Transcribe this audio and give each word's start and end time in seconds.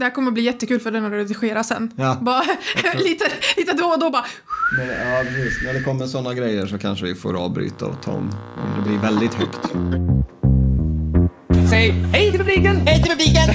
Det 0.00 0.04
här 0.04 0.10
kommer 0.10 0.30
bli 0.30 0.42
jättekul 0.42 0.80
för 0.80 0.90
den 0.90 1.04
att 1.04 1.12
redigera 1.12 1.64
sen. 1.64 1.90
Ja. 1.96 2.18
Bara, 2.20 2.42
lite, 2.94 3.24
lite 3.56 3.72
då 3.72 3.84
och 3.84 3.98
då 3.98 4.10
bara... 4.10 4.24
Men, 4.76 4.88
ja, 4.88 5.22
precis. 5.24 5.62
När 5.64 5.74
det 5.74 5.82
kommer 5.82 6.06
sådana 6.06 6.34
grejer 6.34 6.66
så 6.66 6.78
kanske 6.78 7.06
vi 7.06 7.14
får 7.14 7.44
avbryta 7.44 7.86
och 7.86 8.02
ta 8.02 8.10
om, 8.10 8.30
om 8.56 8.82
det 8.82 8.88
blir 8.88 8.98
väldigt 8.98 9.34
högt. 9.34 9.58
Säg 11.70 11.90
hej 11.90 12.30
till 12.30 12.40
publiken! 12.40 12.76
Hej 12.86 13.02
till 13.02 13.10
publiken! 13.10 13.48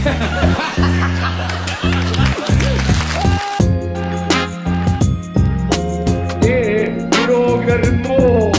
Det 6.41 6.84
är 6.84 7.27
Roger 7.27 8.07
Moore. 8.07 8.55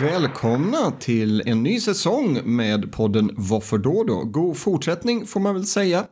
Välkomna 0.00 0.90
till 0.90 1.42
en 1.46 1.62
ny 1.62 1.80
säsong 1.80 2.40
med 2.44 2.92
podden 2.92 3.30
Varför 3.36 3.78
då 3.78 4.04
då? 4.04 4.24
God 4.24 4.56
fortsättning 4.56 5.26
får 5.26 5.40
man 5.40 5.54
väl 5.54 5.66
säga. 5.66 6.06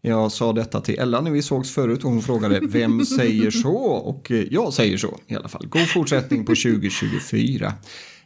Jag 0.00 0.32
sa 0.32 0.52
detta 0.52 0.80
till 0.80 0.98
Ella 0.98 1.20
när 1.20 1.30
vi 1.30 1.42
sågs 1.42 1.74
förut 1.74 2.04
och 2.04 2.10
hon 2.10 2.22
frågade 2.22 2.60
vem 2.60 3.04
säger 3.16 3.50
så? 3.50 3.76
Och 3.78 4.30
eh, 4.30 4.44
jag 4.50 4.72
säger 4.72 4.96
så 4.96 5.18
i 5.26 5.34
alla 5.34 5.48
fall. 5.48 5.66
God 5.66 5.88
fortsättning 5.88 6.44
på 6.44 6.50
2024. 6.50 7.72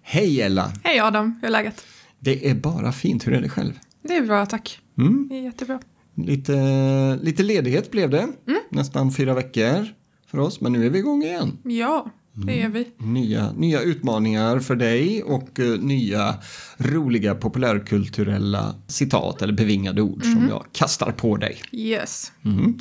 Hej 0.02 0.40
Ella! 0.40 0.72
Hej 0.84 1.00
Adam, 1.00 1.38
hur 1.40 1.48
är 1.48 1.52
läget? 1.52 1.84
Det 2.18 2.50
är 2.50 2.54
bara 2.54 2.92
fint. 2.92 3.26
Hur 3.26 3.32
är 3.32 3.40
det 3.40 3.48
själv? 3.48 3.72
Det 4.02 4.16
är 4.16 4.22
bra, 4.22 4.46
tack. 4.46 4.78
Mm. 4.98 5.28
Det 5.30 5.36
är 5.38 5.42
jättebra. 5.42 5.80
Lite, 6.14 7.18
lite 7.22 7.42
ledighet 7.42 7.90
blev 7.90 8.10
det. 8.10 8.28
Nästan 8.70 9.12
fyra 9.12 9.34
veckor 9.34 9.86
för 10.26 10.38
oss. 10.38 10.60
Men 10.60 10.72
nu 10.72 10.86
är 10.86 10.90
vi 10.90 10.98
igång 10.98 11.22
igen. 11.22 11.58
Ja, 11.62 12.10
det 12.46 12.62
är 12.62 12.68
vi. 12.68 12.88
Nya, 12.98 13.52
nya 13.52 13.80
utmaningar 13.80 14.58
för 14.60 14.76
dig 14.76 15.22
och 15.22 15.60
eh, 15.60 15.80
nya 15.80 16.34
roliga 16.76 17.34
populärkulturella 17.34 18.74
citat 18.86 19.42
eller 19.42 19.52
bevingade 19.52 20.02
ord 20.02 20.22
som 20.22 20.48
jag 20.48 20.64
kastar 20.72 21.12
på 21.12 21.36
dig. 21.36 21.62
Yes. 21.72 22.32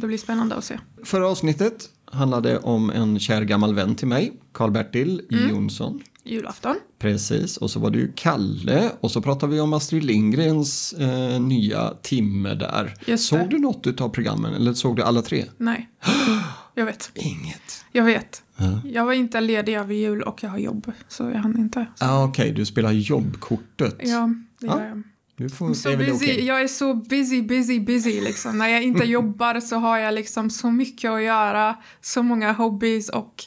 Det 0.01 0.07
blir 0.07 0.17
spännande 0.17 0.55
att 0.55 0.63
se. 0.63 0.79
Förra 1.03 1.27
avsnittet 1.27 1.89
handlade 2.11 2.57
om 2.59 2.89
en 2.89 3.19
kär 3.19 3.41
gammal 3.41 3.73
vän 3.75 3.95
till 3.95 4.07
mig, 4.07 4.33
Karl-Bertil 4.53 5.21
Jonsson. 5.29 6.01
Julafton. 6.23 6.75
Precis, 6.99 7.57
och 7.57 7.71
så 7.71 7.79
var 7.79 7.89
det 7.89 7.97
ju 7.97 8.11
Kalle 8.15 8.91
och 8.99 9.11
så 9.11 9.21
pratade 9.21 9.53
vi 9.53 9.59
om 9.59 9.73
Astrid 9.73 10.03
Lindgrens 10.03 10.93
eh, 10.93 11.41
nya 11.41 11.93
timme 12.01 12.53
där. 12.53 12.93
Just 13.05 13.27
såg 13.27 13.39
det. 13.39 13.47
du 13.47 13.59
något 13.59 14.01
av 14.01 14.09
programmen 14.09 14.53
eller 14.53 14.73
såg 14.73 14.95
du 14.95 15.03
alla 15.03 15.21
tre? 15.21 15.45
Nej. 15.57 15.89
Jag 16.77 16.85
vet. 16.85 17.11
Inget. 17.13 17.85
Jag 17.91 18.03
vet. 18.03 18.43
Jag 18.83 19.05
var 19.05 19.13
inte 19.13 19.41
ledig 19.41 19.73
över 19.75 19.93
jul 19.93 20.21
och 20.21 20.43
jag 20.43 20.49
har 20.49 20.57
jobb. 20.57 20.91
Så 21.07 21.23
jag 21.23 21.39
hann 21.39 21.57
inte. 21.59 21.85
Ah, 21.99 22.23
Okej, 22.23 22.51
du 22.51 22.65
spelar 22.65 22.91
jobbkortet. 22.91 23.95
Ja, 23.99 24.29
det 24.59 24.67
Ja. 24.67 24.79
gör 24.79 24.87
jag. 24.87 25.03
Du 25.35 25.49
får, 25.49 25.73
Så 25.73 25.97
busy, 25.97 26.11
okej. 26.11 26.45
Jag 26.45 26.61
är 26.61 26.67
så 26.67 26.93
busy, 26.93 27.41
busy, 27.41 27.79
busy 27.79 28.21
liksom. 28.21 28.57
När 28.57 28.67
jag 28.67 28.83
inte 28.83 29.03
jobbar 29.05 29.59
så 29.59 29.75
har 29.75 29.97
jag 29.97 30.13
liksom 30.13 30.49
så 30.49 30.71
mycket 30.71 31.11
att 31.11 31.23
göra, 31.23 31.75
så 32.01 32.23
många 32.23 32.51
hobbies 32.51 33.09
och 33.09 33.43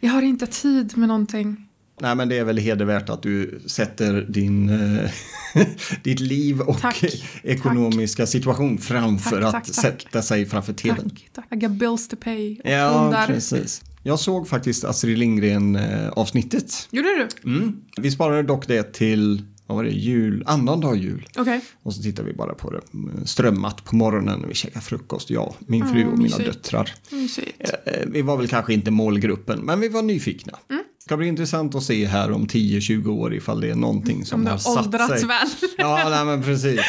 jag 0.00 0.10
har 0.12 0.22
inte 0.22 0.46
tid 0.46 0.96
med 0.98 1.08
någonting. 1.08 1.66
Nej, 2.00 2.14
men 2.14 2.28
det 2.28 2.38
är 2.38 2.44
väl 2.44 2.58
hedervärt 2.58 3.08
att 3.08 3.22
du 3.22 3.60
sätter 3.66 4.26
din, 4.28 4.68
eh, 4.68 5.10
ditt 6.02 6.20
liv 6.20 6.60
och 6.60 6.80
Tack. 6.80 7.04
ekonomiska 7.42 8.26
situation 8.26 8.78
framför 8.78 9.42
Tack, 9.42 9.44
att 9.46 9.52
tack, 9.52 9.64
tack. 9.66 9.74
sätta 10.02 10.22
sig 10.22 10.46
framför 10.46 10.72
tvn. 10.72 11.10
Tack, 11.10 11.30
tack. 11.32 11.46
I 11.52 11.56
got 11.56 11.70
bills 11.70 12.08
to 12.08 12.16
pay. 12.16 12.58
och 12.64 12.70
Ja, 12.70 12.98
hundar. 13.02 13.26
precis. 13.26 13.82
Jag 14.02 14.18
såg 14.18 14.48
faktiskt 14.48 14.84
Astrid 14.84 15.18
Lindgren-avsnittet. 15.18 16.88
Gjorde 16.90 17.08
du? 17.08 17.50
Mm. 17.50 17.76
Vi 17.96 18.10
sparade 18.10 18.42
dock 18.42 18.66
det 18.66 18.92
till, 18.92 19.42
vad 19.70 19.76
var 19.76 19.84
det, 19.84 19.90
jul, 19.90 20.42
annan 20.46 20.80
dag 20.80 20.96
jul. 20.96 21.28
Okej. 21.38 21.60
Och 21.82 21.94
så 21.94 22.02
tittade 22.02 22.28
vi 22.28 22.34
bara 22.34 22.54
på 22.54 22.70
det 22.70 22.80
mm, 22.94 23.26
strömmat 23.26 23.84
på 23.84 23.96
morgonen 23.96 24.40
när 24.40 24.48
vi 24.48 24.54
käkade 24.54 24.84
frukost, 24.84 25.30
jag, 25.30 25.54
min 25.58 25.86
fru 25.86 26.04
Ah, 26.04 26.06
och 26.08 26.18
mina 26.18 26.22
mysigt. 26.38 26.44
döttrar. 26.46 26.94
Mysigt. 27.10 27.70
Eh, 27.84 27.92
Vi 28.06 28.22
var 28.22 28.36
väl 28.36 28.48
kanske 28.48 28.74
inte 28.74 28.90
målgruppen, 28.90 29.60
men 29.60 29.80
vi 29.80 29.88
var 29.88 30.02
nyfikna. 30.02 30.52
Mm. 30.70 30.82
Det 30.98 31.04
ska 31.04 31.16
bli 31.16 31.26
intressant 31.26 31.74
att 31.74 31.82
se 31.82 32.06
här 32.06 32.30
om 32.32 32.46
10-20 32.46 33.08
år 33.08 33.34
ifall 33.34 33.60
det 33.60 33.70
är 33.70 33.74
någonting 33.74 34.24
som 34.24 34.40
Om 34.40 34.44
det 34.44 34.50
har 34.50 34.58
har 34.76 34.82
satt 35.08 35.18
sig. 35.18 35.28
väl. 35.28 35.48
Ja, 35.78 36.08
nej, 36.10 36.24
men 36.24 36.42
precis. 36.42 36.80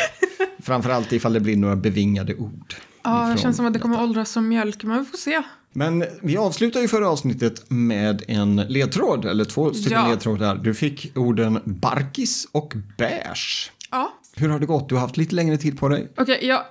Framförallt 0.59 1.13
ifall 1.13 1.33
det 1.33 1.39
blir 1.39 1.57
några 1.57 1.75
bevingade 1.75 2.35
ord. 2.35 2.73
Ja, 3.03 3.33
det 3.35 3.41
känns 3.41 3.57
som 3.57 3.65
att 3.65 3.73
det 3.73 3.79
kommer 3.79 3.95
detta. 3.95 4.03
åldras 4.03 4.29
som 4.31 4.47
mjölk, 4.47 4.83
men 4.83 4.99
vi 4.99 5.05
får 5.05 5.17
se. 5.17 5.41
Men 5.73 6.03
vi 6.21 6.37
avslutar 6.37 6.81
ju 6.81 6.87
förra 6.87 7.09
avsnittet 7.09 7.65
med 7.69 8.23
en 8.27 8.55
ledtråd, 8.55 9.25
eller 9.25 9.45
två 9.45 9.73
stycken 9.73 9.97
Ja. 10.03 10.09
ledtrådar. 10.09 10.55
Du 10.55 10.73
fick 10.73 11.17
orden 11.17 11.59
barkis 11.65 12.47
och 12.51 12.73
beige. 12.97 13.71
Ja, 13.91 14.13
Hur 14.35 14.49
har 14.49 14.59
det 14.59 14.65
gått? 14.65 14.89
Du 14.89 14.95
har 14.95 15.01
haft 15.01 15.17
lite 15.17 15.35
längre 15.35 15.57
tid 15.57 15.79
på 15.79 15.87
dig. 15.89 16.11
okej, 16.17 16.39
jag, 16.41 16.61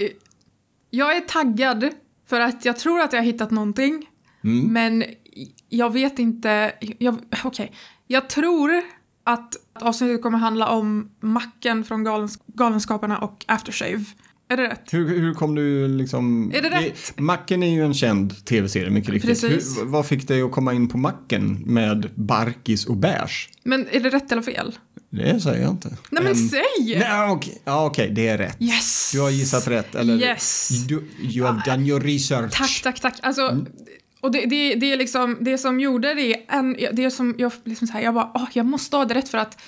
jag 0.91 1.17
är 1.17 1.21
taggad 1.21 1.89
för 2.29 2.41
att 2.41 2.65
jag 2.65 2.77
tror 2.79 3.01
att 3.01 3.13
jag 3.13 3.21
har 3.21 3.25
hittat 3.27 3.51
någonting. 3.51 4.07
Men 4.71 5.05
jag 5.69 5.93
vet 5.93 6.19
inte, 6.19 6.73
jag, 6.99 7.19
okej. 7.45 7.73
Jag 8.07 8.29
tror 8.31 8.83
att 9.25 9.57
avsnittet 9.73 10.23
kommer 10.23 10.39
handla 10.39 10.69
om 10.69 11.11
macken 11.21 11.85
från 11.85 12.05
galens, 12.05 12.39
Galenskaparna 12.47 13.19
och 13.19 13.45
Aftershave. 13.49 14.05
Är 14.51 14.57
det 14.57 14.63
rätt? 14.69 14.93
Hur, 14.93 15.09
hur 15.21 15.35
kom 15.35 15.55
du 15.55 15.89
liksom... 15.89 16.53
Är 16.55 16.63
det 16.63 16.71
rätt? 16.71 17.19
Macken 17.19 17.63
är 17.63 17.75
ju 17.75 17.83
en 17.85 17.95
känd 17.95 18.45
tv-serie, 18.45 18.91
mycket 18.91 19.11
riktigt. 19.11 19.41
Precis. 19.43 19.79
Hur, 19.79 19.85
vad 19.85 20.07
fick 20.07 20.29
dig 20.29 20.43
att 20.43 20.53
komma 20.53 20.73
in 20.75 20.89
på 20.89 20.99
Macken 20.99 21.63
med 21.67 22.11
barkis 22.15 22.87
och 22.87 22.97
beige? 22.97 23.49
Men 23.63 23.87
är 23.91 24.01
det 24.01 24.11
rätt 24.11 24.33
eller 24.33 24.43
fel? 24.43 24.79
Det 25.11 25.41
säger 25.41 25.63
jag 25.63 25.71
inte. 25.71 25.89
Nej 26.11 26.23
men 26.23 26.33
Em, 26.33 26.49
säg! 26.49 26.99
Nej, 26.99 27.31
okej, 27.31 27.63
ja, 27.65 27.87
okej, 27.87 28.11
det 28.11 28.29
är 28.29 28.39
rätt. 28.39 28.57
Yes! 28.63 29.11
Du 29.15 29.21
har 29.21 29.31
gissat 29.31 29.69
rätt, 29.69 29.95
eller? 29.95 30.17
Yes! 30.17 30.69
Du, 30.89 31.05
you 31.21 31.47
have 31.47 31.63
done 31.67 31.89
your 31.89 32.01
research. 32.01 32.53
Tack, 32.53 32.81
tack, 32.83 33.01
tack. 33.01 33.15
Alltså, 33.23 33.43
Mm. 33.49 33.67
och 34.21 34.33
det, 34.33 34.47
det, 34.47 34.75
det 34.75 34.93
är 34.93 34.97
liksom, 34.97 35.37
det 35.41 35.59
som 35.59 35.81
gjorde 35.81 36.15
det, 36.15 36.37
en, 36.49 36.77
det 36.93 37.11
som 37.11 37.35
jag 37.39 37.53
liksom 37.65 37.87
så 37.87 37.93
här, 37.93 38.01
jag 38.01 38.15
bara, 38.15 38.31
åh, 38.35 38.49
jag 38.53 38.67
måste 38.67 38.97
ha 38.97 39.05
det 39.05 39.15
rätt 39.15 39.29
för 39.29 39.39
att 39.39 39.59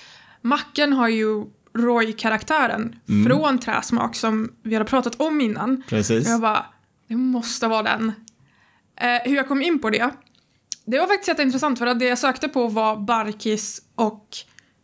Macken 0.42 0.92
har 0.92 1.08
ju 1.08 1.44
Roy-karaktären 1.74 2.96
Mm. 3.08 3.26
från 3.26 3.58
Träsmak 3.58 4.14
som 4.16 4.52
vi 4.62 4.74
hade 4.74 4.84
pratat 4.84 5.20
om 5.20 5.40
innan. 5.40 5.82
Precis. 5.88 6.26
Och 6.26 6.32
jag 6.32 6.40
bara, 6.40 6.66
det 7.08 7.16
måste 7.16 7.68
vara 7.68 7.82
den. 7.82 8.12
Eh, 8.96 9.08
hur 9.24 9.36
jag 9.36 9.48
kom 9.48 9.62
in 9.62 9.78
på 9.78 9.90
det, 9.90 10.10
det 10.84 10.98
var 10.98 11.06
faktiskt 11.06 11.28
jätteintressant 11.28 11.78
för 11.78 11.86
att 11.86 11.98
det 11.98 12.04
jag 12.04 12.18
sökte 12.18 12.48
på 12.48 12.68
var 12.68 12.96
Barkis 12.96 13.82
och 13.94 14.28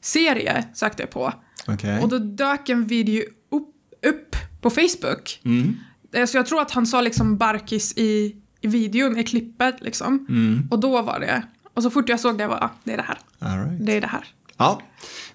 serie 0.01 0.65
sökte 0.75 1.03
jag 1.03 1.11
på. 1.11 1.33
Okej. 1.67 1.99
Och 2.03 2.09
då 2.09 2.19
dök 2.19 2.69
en 2.69 2.87
video 2.87 3.23
upp, 3.51 3.75
upp 4.07 4.37
på 4.61 4.71
Facebook. 4.71 5.41
Mm. 5.45 5.77
Eh, 6.13 6.27
Så 6.27 6.37
jag 6.37 6.47
tror 6.47 6.61
att 6.63 6.71
han 6.71 6.87
sa 6.87 7.01
liksom 7.01 7.37
Barkis 7.37 7.93
i, 7.97 8.37
i 8.61 8.67
videon, 8.69 9.19
i 9.19 9.25
klippet 9.25 9.77
liksom. 9.81 10.27
Mm. 10.29 10.69
Och 10.71 10.79
då 10.81 11.03
var 11.03 11.21
det. 11.21 11.43
Och 11.75 11.83
så 11.83 11.91
fort 11.91 12.09
jag 12.09 12.21
såg 12.21 12.39
det 12.39 12.47
var 12.47 12.71
det 12.85 12.93
är 12.93 12.97
det 12.97 13.03
här. 13.03 13.19
All 13.39 13.59
right. 13.65 13.87
Det 13.87 13.93
är 13.97 14.01
det 14.01 14.07
här. 14.07 14.25
Ja, 14.57 14.83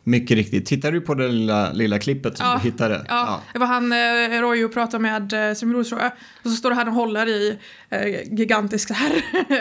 mycket 0.03 0.37
riktigt. 0.37 0.65
Tittar 0.65 0.91
du 0.91 1.01
på 1.01 1.13
det 1.13 1.27
lilla, 1.27 1.71
lilla 1.71 1.99
klippet 1.99 2.37
som 2.37 2.45
Ja, 2.47 2.53
du 2.53 2.69
hittade? 2.69 3.05
Ja, 3.09 3.41
det 3.53 3.59
var 3.59 3.67
han, 3.67 3.91
eh, 3.91 4.41
Roy, 4.41 4.63
och 4.65 4.73
pratade 4.73 5.01
med 5.03 5.33
eh, 5.33 5.67
bror 5.69 5.83
tror 5.83 6.01
jag. 6.01 6.11
Och 6.43 6.49
så 6.49 6.55
står 6.55 6.69
det 6.69 6.75
här 6.75 6.87
och 6.87 6.93
håller 6.93 7.27
i 7.27 7.57
eh, 7.89 8.33
gigantisk 8.37 8.87
så 8.87 8.93
här. 8.93 9.11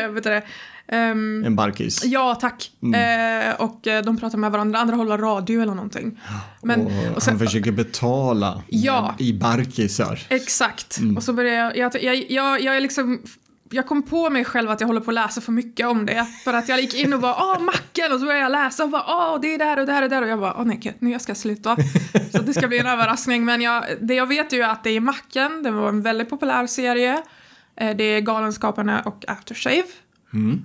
vet 0.13 0.25
du 0.25 0.31
det? 0.31 0.43
Ehm, 0.89 1.45
En 1.45 1.57
barkis. 1.57 2.05
ja, 2.05 2.35
tack. 2.35 2.71
Eh, 2.95 3.55
och 3.61 3.87
eh, 3.87 4.03
de 4.05 4.17
pratar 4.17 4.39
med 4.39 4.51
varandra, 4.53 4.79
andra 4.79 4.97
håller 4.97 5.19
radio 5.19 5.63
eller 5.63 5.75
någonting. 5.75 6.21
Men, 6.63 6.81
och, 6.81 7.17
och 7.17 7.23
sen, 7.23 7.37
han 7.39 7.47
försöker 7.47 7.73
betala 7.73 8.63
Ja. 8.69 9.15
i 9.19 9.33
barkisar. 9.33 10.21
Exakt. 10.29 10.99
Mm. 10.99 11.17
Och 11.17 11.23
så 11.23 11.33
började 11.33 11.57
jag, 11.57 11.77
jag, 11.95 12.03
jag, 12.05 12.31
jag, 12.31 12.61
jag 12.63 12.77
är 12.77 12.81
liksom, 12.81 13.23
jag 13.73 13.87
kom 13.87 14.03
på 14.03 14.31
mig 14.31 14.45
själv 14.45 14.71
att 14.71 14.81
jag 14.81 14.87
håller 14.89 15.01
på 15.01 15.11
att 15.11 15.15
läsa 15.15 15.41
för 15.41 15.53
mycket 15.53 15.87
om 15.87 16.07
det. 16.07 16.27
För 16.45 16.53
att 16.55 16.69
jag 16.69 16.81
gick 16.81 16.95
in 16.95 17.13
och 17.13 17.21
bara 17.21 17.35
åh 17.39 17.61
macken 17.63 18.13
och 18.13 18.21
så 18.21 18.27
började 18.27 18.43
jag 18.43 18.53
läsa 18.53 18.85
och 18.85 18.91
bara 18.91 19.05
åh 19.09 19.41
det 19.41 19.55
är 19.55 19.59
där 19.59 19.79
och 19.79 19.87
där 19.87 20.03
och 20.03 20.09
där 20.11 20.23
och 20.23 20.29
jag 20.29 20.41
bara 20.41 20.55
åh 20.59 20.65
nej 20.65 20.77
gud, 20.77 20.95
nu 20.99 21.11
jag 21.11 21.21
ska 21.21 21.35
sluta. 21.35 21.77
så 22.33 22.43
det 22.43 22.55
ska 22.55 22.69
bli 22.69 22.79
en 22.79 22.87
överraskning 22.87 23.45
men 23.45 23.61
jag, 23.61 23.85
det 24.01 24.15
jag 24.15 24.27
vet 24.27 24.53
ju 24.53 24.61
är 24.63 24.69
att 24.69 24.85
det 24.85 24.91
är 24.91 25.01
macken, 25.01 25.63
det 25.63 25.71
var 25.71 25.89
en 25.89 26.03
väldigt 26.03 26.31
populär 26.31 26.67
serie. 26.67 27.23
Eh, 27.77 27.97
Det 27.97 28.05
är 28.05 28.21
Galenskaparna 28.21 29.01
och 29.01 29.25
Aftershave. 29.29 29.85
Mm. 30.33 30.65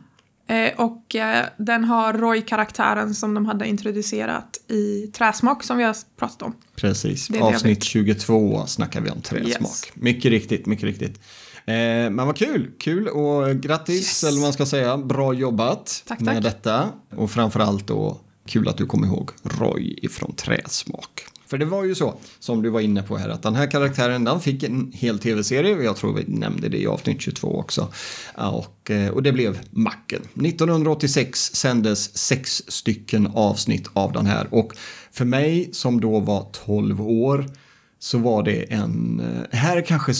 Eh, 0.49 0.79
Och 0.79 1.15
eh, 1.15 1.45
den 1.57 1.83
har 1.83 2.13
Roy-karaktären 2.13 3.15
som 3.15 3.33
de 3.33 3.45
hade 3.45 3.67
introducerat 3.67 4.57
i 4.67 5.07
Träsmak 5.07 5.63
som 5.63 5.77
vi 5.77 5.83
har 5.83 5.95
pratat 6.17 6.41
om. 6.41 6.55
Precis. 6.75 7.29
Avsnitt 7.41 7.77
vet. 7.77 7.83
22 7.83 8.65
snackar 8.67 9.01
vi 9.01 9.09
om 9.09 9.21
träsmak. 9.21 9.47
Yes. 9.61 9.83
Mycket 9.93 10.31
riktigt, 10.31 10.65
mycket 10.65 10.83
riktigt. 10.85 11.21
Eh, 11.67 11.73
men 12.09 12.17
vad 12.27 12.35
kul, 12.37 12.71
kul 12.79 13.07
och 13.07 13.55
grattis, 13.55 13.95
Yes. 13.95 14.23
eller 14.23 14.33
vad 14.37 14.41
man 14.41 14.53
ska 14.53 14.65
säga. 14.65 14.97
Bra 14.97 15.33
jobbat 15.33 16.03
Tack, 16.07 16.19
med 16.19 16.35
tack. 16.35 16.43
detta. 16.43 16.89
Och 17.15 17.31
framförallt 17.31 17.87
då 17.87 18.17
kul 18.47 18.67
att 18.67 18.77
du 18.77 18.85
kom 18.85 19.05
ihåg 19.05 19.29
Roy 19.43 19.99
ifrån 20.01 20.35
Träsmak. 20.35 21.21
För 21.47 21.57
det 21.57 21.65
var 21.65 21.83
ju 21.83 21.95
så, 21.95 22.13
som 22.39 22.61
du 22.61 22.69
var 22.69 22.79
inne 22.81 23.03
på 23.03 23.17
här, 23.17 23.29
att 23.29 23.43
den 23.43 23.55
här 23.55 23.71
karaktären 23.71 24.23
den 24.23 24.39
fick 24.39 24.63
en 24.63 24.91
hel 24.95 25.19
tv-serie, 25.19 25.75
och 25.75 25.83
jag 25.83 25.95
tror 25.95 26.13
vi 26.13 26.23
nämnde 26.27 26.69
det 26.69 26.77
i 26.77 26.87
avsnitt 26.87 27.21
22 27.21 27.59
också. 27.59 27.87
Och, 28.35 28.91
eh, 28.91 29.09
och 29.09 29.23
det 29.23 29.31
blev 29.31 29.59
Macken. 29.71 30.21
1986 30.33 31.55
sändes 31.55 32.17
sex 32.17 32.63
stycken 32.67 33.27
avsnitt 33.33 33.89
av 33.93 34.11
den 34.11 34.25
här 34.25 34.47
och 34.51 34.73
för 35.11 35.25
mig 35.25 35.69
som 35.73 36.01
då 36.01 36.19
var 36.19 36.47
12 36.65 37.01
år 37.01 37.45
så 37.99 38.17
var 38.17 38.43
det 38.43 38.73
en, 38.73 39.19
eh, 39.19 39.57
här 39.57 39.81
kanske 39.81 40.13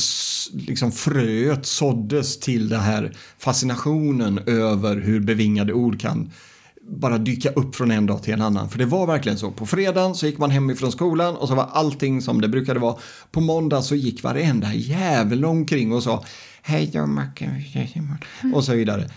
liksom 0.54 0.92
fröet 0.92 1.66
såddes 1.66 2.40
till 2.40 2.70
den 2.70 2.80
här 2.80 3.14
fascinationen 3.38 4.40
över 4.46 4.96
hur 4.96 5.20
bevingade 5.20 5.74
ord 5.74 6.00
kan 6.00 6.32
bara 6.90 7.18
dyka 7.18 7.50
upp 7.50 7.76
från 7.76 7.92
en 7.92 8.06
dag 8.06 8.24
till 8.24 8.34
en 8.34 8.42
annan. 8.42 8.70
För 8.70 8.78
det 8.78 8.86
var 8.86 9.08
verkligen 9.08 9.38
så. 9.38 9.52
På 9.52 9.66
fredagen 9.66 10.16
så 10.16 10.26
gick 10.26 10.38
man 10.38 10.52
hem 10.52 10.70
ifrån 10.70 10.92
skolan 10.92 11.36
och 11.36 11.48
så 11.48 11.56
var 11.56 11.70
allting 11.74 12.22
som 12.22 12.42
det 12.42 12.48
brukade 12.48 12.80
vara. 12.80 12.96
På 13.32 13.42
måndag 13.42 13.82
så 13.82 13.96
gick 13.96 14.24
varenda 14.24 14.74
jävel 14.74 15.46
omkring 15.46 15.94
och 15.94 16.04
sa 16.04 16.24
Hej 16.62 16.90
då 16.94 17.06
Macke, 17.06 17.50
vi 17.58 17.82
ses 17.82 17.96
imorgon." 17.96 18.54
och 18.54 18.64
så 18.64 18.74
vidare. 18.74 19.10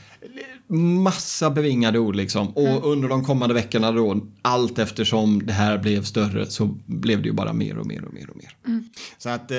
Massa 1.02 1.50
bevingade 1.50 1.99
ord 1.99 2.17
liksom. 2.17 2.49
Och 2.49 2.93
under 2.93 3.08
de 3.08 3.25
kommande 3.25 3.55
veckorna 3.55 3.93
då, 3.93 4.20
allt 4.43 4.78
eftersom 4.78 5.46
det 5.46 5.52
här 5.52 5.78
blev 5.78 6.02
större 6.05 6.46
så 6.46 6.76
blev 6.87 7.22
det 7.22 7.28
ju 7.28 7.34
bara 7.34 7.52
mer 7.52 7.78
och 7.78 7.87
mer 7.87 8.05
och 8.05 8.14
mer 8.14 8.31
och 8.31 8.37
mer. 8.37 8.82
Så 9.19 9.28
att 9.28 9.50
eh, 9.50 9.56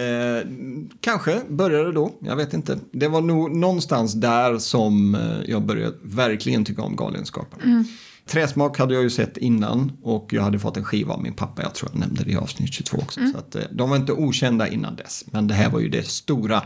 kanske 1.02 1.42
började 1.50 1.92
då, 1.92 2.14
jag 2.20 2.36
vet 2.36 2.54
inte. 2.54 2.80
Det 2.92 3.08
var 3.08 3.22
nog 3.22 3.56
någonstans 3.56 4.14
där 4.14 4.58
som 4.58 5.16
eh, 5.16 5.22
jag 5.52 5.62
började 5.62 5.96
verkligen 6.02 6.66
tycka 6.66 6.82
om 6.82 6.96
Galenskaparna. 6.96 7.86
Träsmak 8.26 8.78
hade 8.78 8.94
jag 8.94 9.04
ju 9.04 9.10
sett 9.10 9.38
innan 9.38 9.92
och 10.04 10.34
jag 10.34 10.42
hade 10.42 10.60
fått 10.60 10.78
en 10.78 10.84
skiva 10.84 11.14
av 11.14 11.24
min 11.24 11.34
pappa. 11.34 11.62
Jag 11.62 11.74
tror 11.76 11.92
jag 11.94 12.00
nämnde 12.00 12.24
det 12.24 12.32
i 12.32 12.36
avsnitt 12.36 12.74
22 12.74 12.98
också. 12.98 13.20
Så 13.34 13.38
att, 13.38 13.56
eh, 13.56 13.62
de 13.72 13.90
var 13.90 13.98
inte 13.98 14.12
okända 14.14 14.68
innan 14.68 14.96
dess. 14.96 15.26
Men 15.32 15.48
det 15.48 15.54
här 15.54 15.70
var 15.70 15.80
ju 15.80 15.90
det 15.90 16.08
stora. 16.08 16.62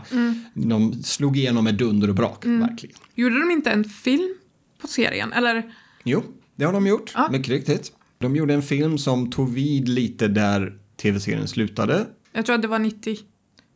De 0.54 1.02
slog 1.02 1.36
igenom 1.36 1.64
med 1.64 1.74
dunder 1.74 2.08
och 2.08 2.14
brak, 2.14 2.44
verkligen. 2.46 2.96
Gjorde 3.14 3.40
de 3.40 3.50
inte 3.50 3.70
en 3.70 3.84
film 3.84 4.34
på 4.78 4.86
serien? 4.88 5.32
Eller? 5.32 5.62
Jo, 6.04 6.22
det 6.56 6.64
har 6.64 6.72
de 6.72 6.86
gjort. 6.86 7.12
Ja. 7.14 7.28
Mycket 7.30 7.48
riktigt. 7.48 7.92
De 8.18 8.36
gjorde 8.36 8.54
en 8.54 8.62
film 8.62 8.98
som 8.98 9.30
tog 9.30 9.52
vid 9.52 9.88
lite 9.88 10.28
där 10.28 10.72
tv-serien 11.02 11.48
slutade. 11.48 12.06
Jag 12.32 12.46
tror 12.46 12.56
att 12.56 12.62
det 12.62 12.68
var 12.68 12.78
90. 12.78 13.16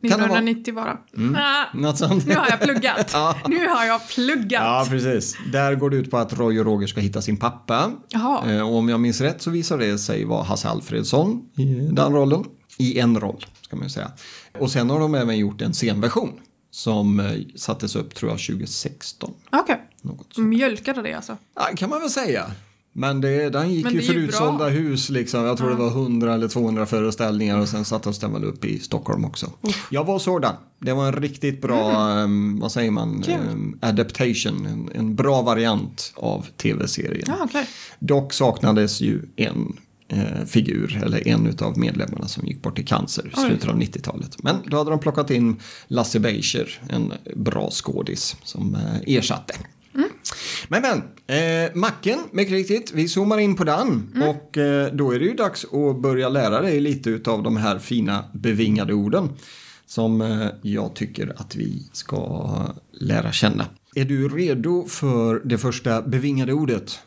det 0.01 0.07
vara? 0.09 0.15
1990 0.15 0.73
bara. 0.73 0.97
Ah, 1.37 1.65
Något 1.77 1.97
sånt. 1.97 2.25
nu 2.27 2.35
har 2.35 2.47
jag 2.49 2.61
pluggat. 2.61 3.09
Ja. 3.13 3.35
Nu 3.47 3.67
har 3.67 3.85
jag 3.85 4.07
pluggat. 4.09 4.61
Ja, 4.63 4.85
precis. 4.89 5.37
Där 5.51 5.75
går 5.75 5.89
det 5.89 5.95
ut 5.97 6.11
på 6.11 6.17
att 6.17 6.33
Roy 6.33 6.59
och 6.59 6.65
Roger 6.65 6.87
ska 6.87 7.01
hitta 7.01 7.21
sin 7.21 7.37
pappa. 7.37 7.91
Jaha. 8.09 8.51
Eh, 8.51 8.69
Och 8.69 8.75
om 8.75 8.89
jag 8.89 8.99
minns 8.99 9.21
rätt 9.21 9.41
så 9.41 9.49
visar 9.51 9.77
det 9.77 9.97
sig 9.99 10.25
vara 10.25 10.43
Hasse 10.43 10.67
Alfredsson 10.69 11.41
i 11.57 11.65
den 11.91 12.13
rollen. 12.13 12.43
I 12.77 12.99
en 12.99 13.19
roll, 13.19 13.45
ska 13.61 13.75
man 13.75 13.85
ju 13.85 13.89
säga. 13.89 14.11
Och 14.59 14.71
sen 14.71 14.89
har 14.89 14.99
de 14.99 15.15
även 15.15 15.37
gjort 15.37 15.61
en 15.61 15.73
scenversion 15.73 16.29
som 16.71 17.19
eh, 17.19 17.31
sattes 17.55 17.95
upp, 17.95 18.15
tror 18.15 18.31
jag, 18.31 18.39
2016. 18.39 19.33
Okej. 19.51 19.81
Så. 20.31 20.41
Mjölkade 20.41 21.01
det 21.01 21.13
alltså? 21.13 21.37
Ja, 21.55 21.67
kan 21.75 21.89
man 21.89 22.01
väl 22.01 22.09
säga. 22.09 22.51
Men 22.93 23.21
det, 23.21 23.49
den 23.49 23.73
gick 23.73 23.83
Men 23.83 23.93
ju 23.93 24.01
för 24.01 24.13
utsålda 24.13 24.67
hus 24.69 25.09
liksom. 25.09 25.43
Jag 25.43 25.57
tror 25.57 25.69
det 25.69 25.75
var 25.75 25.87
100 25.87 26.33
eller 26.33 26.47
200 26.47 26.85
föreställningar 26.85 27.59
och 27.59 27.69
sen 27.69 27.85
sattes 27.85 28.19
den 28.19 28.33
väl 28.33 28.43
upp 28.43 28.65
i 28.65 28.79
Stockholm 28.79 29.25
också. 29.25 29.51
Jag 29.89 30.03
var 30.05 30.19
sådan. 30.19 30.55
Det 30.79 30.93
var 30.93 31.07
en 31.07 31.13
riktigt 31.15 31.61
bra, 31.61 32.09
em, 32.19 32.59
vad 32.59 32.71
säger 32.71 32.91
man, 32.91 33.09
Mm. 33.09 33.21
Kul. 33.23 33.33
em, 33.33 33.79
adaptation. 33.81 34.65
En, 34.65 34.89
en 34.95 35.15
bra 35.15 35.41
variant 35.41 36.13
av 36.15 36.45
tv-serien. 36.57 37.25
Ja, 37.27 37.37
okej. 37.41 37.67
Dock 37.99 38.33
saknades 38.33 39.01
ju 39.01 39.21
en 39.35 39.77
eh, 40.11 40.45
figur, 40.45 41.01
eller 41.03 41.27
en 41.27 41.55
av 41.59 41.79
medlemmarna 41.79 42.27
som 42.27 42.47
gick 42.47 42.61
bort 42.61 42.79
i 42.79 42.83
cancer 42.83 43.31
i 43.33 43.39
slutet 43.47 43.69
av 43.69 43.79
90-talet. 43.79 44.43
Men 44.43 44.55
då 44.67 44.77
hade 44.77 44.89
de 44.89 44.99
plockat 44.99 45.31
in 45.31 45.59
Lasse 45.87 46.19
Beischer, 46.19 46.81
en 46.89 47.13
bra 47.35 47.69
skådis, 47.71 48.35
som 48.43 48.75
eh, 48.75 49.15
ersatte. 49.17 49.53
Men 50.67 50.81
men, 50.81 51.01
eh, 51.37 51.75
macken, 51.75 52.19
mycket 52.31 52.53
riktigt, 52.53 52.91
vi 52.93 53.07
zoomar 53.07 53.37
in 53.37 53.55
på 53.55 53.63
den 53.63 54.13
och 54.29 54.57
eh, 54.57 54.93
då 54.93 55.11
är 55.11 55.19
det 55.19 55.25
ju 55.25 55.33
dags 55.33 55.65
att 55.65 56.01
börja 56.01 56.29
lära 56.29 56.61
dig 56.61 56.79
lite 56.79 57.31
av 57.31 57.43
de 57.43 57.57
här 57.57 57.79
fina 57.79 58.23
bevingade 58.33 58.93
orden 58.93 59.29
som 59.85 60.21
eh, 60.21 60.47
jag 60.61 60.93
tycker 60.93 61.33
att 61.37 61.55
vi 61.55 61.89
ska 61.91 62.51
lära 62.91 63.31
känna. 63.31 63.65
Är 63.95 64.05
du 64.05 64.29
redo 64.29 64.87
för 64.87 65.41
det 65.45 65.57
första 65.57 66.01
bevingade 66.01 66.53
ordet? 66.53 66.99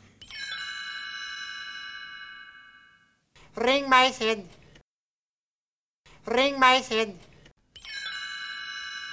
Ring 3.57 3.89
mig 3.89 4.13
sen. 4.13 4.43
Ring 6.25 6.59
mig 6.59 6.83
sen. 6.83 7.13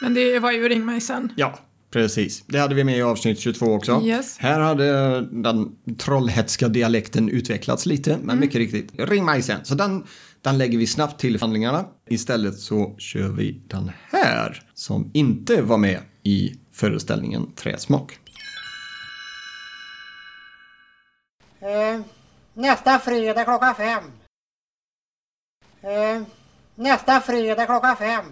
Men 0.01 0.13
det 0.13 0.39
var 0.39 0.51
ju 0.51 0.69
Ring 0.69 0.85
mig 0.85 1.01
sen. 1.01 1.33
Ja, 1.37 1.59
precis. 1.91 2.43
Det 2.47 2.59
hade 2.59 2.75
vi 2.75 2.83
med 2.83 2.97
i 2.97 3.01
avsnitt 3.01 3.39
22 3.39 3.65
också. 3.73 4.01
Yes. 4.03 4.37
Här 4.37 4.59
hade 4.59 5.21
den 5.21 5.75
trollhätska 5.97 6.67
dialekten 6.67 7.29
utvecklats 7.29 7.85
lite, 7.85 8.17
men 8.23 8.39
mycket 8.39 8.55
riktigt. 8.55 8.91
Ring 8.97 9.25
mig 9.25 9.41
sen. 9.41 9.65
Så 9.65 9.75
den, 9.75 10.05
den 10.41 10.57
lägger 10.57 10.77
vi 10.77 10.87
snabbt 10.87 11.21
till 11.21 11.41
handlingarna. 11.41 11.85
Istället 12.09 12.59
så 12.59 12.95
kör 12.97 13.29
vi 13.29 13.61
den 13.67 13.91
här 14.11 14.63
som 14.73 15.11
inte 15.13 15.61
var 15.61 15.77
med 15.77 15.99
i 16.23 16.55
föreställningen 16.71 17.51
Träsmak. 17.55 18.17
Eh, 21.59 22.01
nästa 22.53 22.99
fredag 22.99 23.43
klockan 23.43 23.75
fem. 23.75 24.03
Eh, 25.83 26.21
nästa 26.75 27.21
fredag 27.21 27.65
klockan 27.65 27.97
fem. 27.97 28.25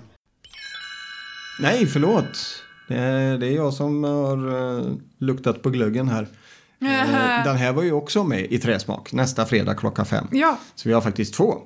Nej, 1.60 1.88
förlåt. 1.88 2.63
Det 2.88 2.96
är, 2.96 3.38
det 3.38 3.48
är 3.48 3.56
jag 3.56 3.74
som 3.74 4.04
har 4.04 4.48
uh, 4.48 4.96
luktat 5.18 5.62
på 5.62 5.69
glöggen 5.69 6.10
här. 6.10 6.28
Eh, 6.81 7.44
den 7.44 7.56
här 7.56 7.74
var 7.74 7.84
ju 7.84 7.92
också 7.92 8.24
med 8.24 8.51
i 8.51 8.60
Träsmak 8.60 9.13
nästa 9.13 9.46
fredag 9.46 9.75
klockan 9.75 10.06
fem. 10.06 10.28
Ja. 10.31 10.57
Så 10.75 10.90
vi 10.90 10.94
har 10.94 11.01
faktiskt 11.01 11.34
två. 11.34 11.62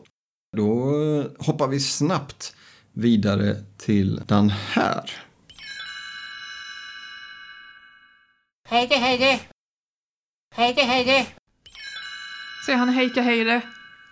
Då 0.58 0.90
eh, 1.20 1.46
hoppar 1.46 1.68
vi 1.68 1.80
snabbt 1.80 2.56
vidare 2.94 3.56
till 3.78 4.22
den 4.26 4.50
här. 4.50 5.12
Hej 8.70 8.88
det, 8.90 8.96
hej 10.84 11.06
det. 11.06 11.28
Säger 12.66 12.80
han 12.80 12.90
hejka 12.90 13.22
hejre? 13.22 13.62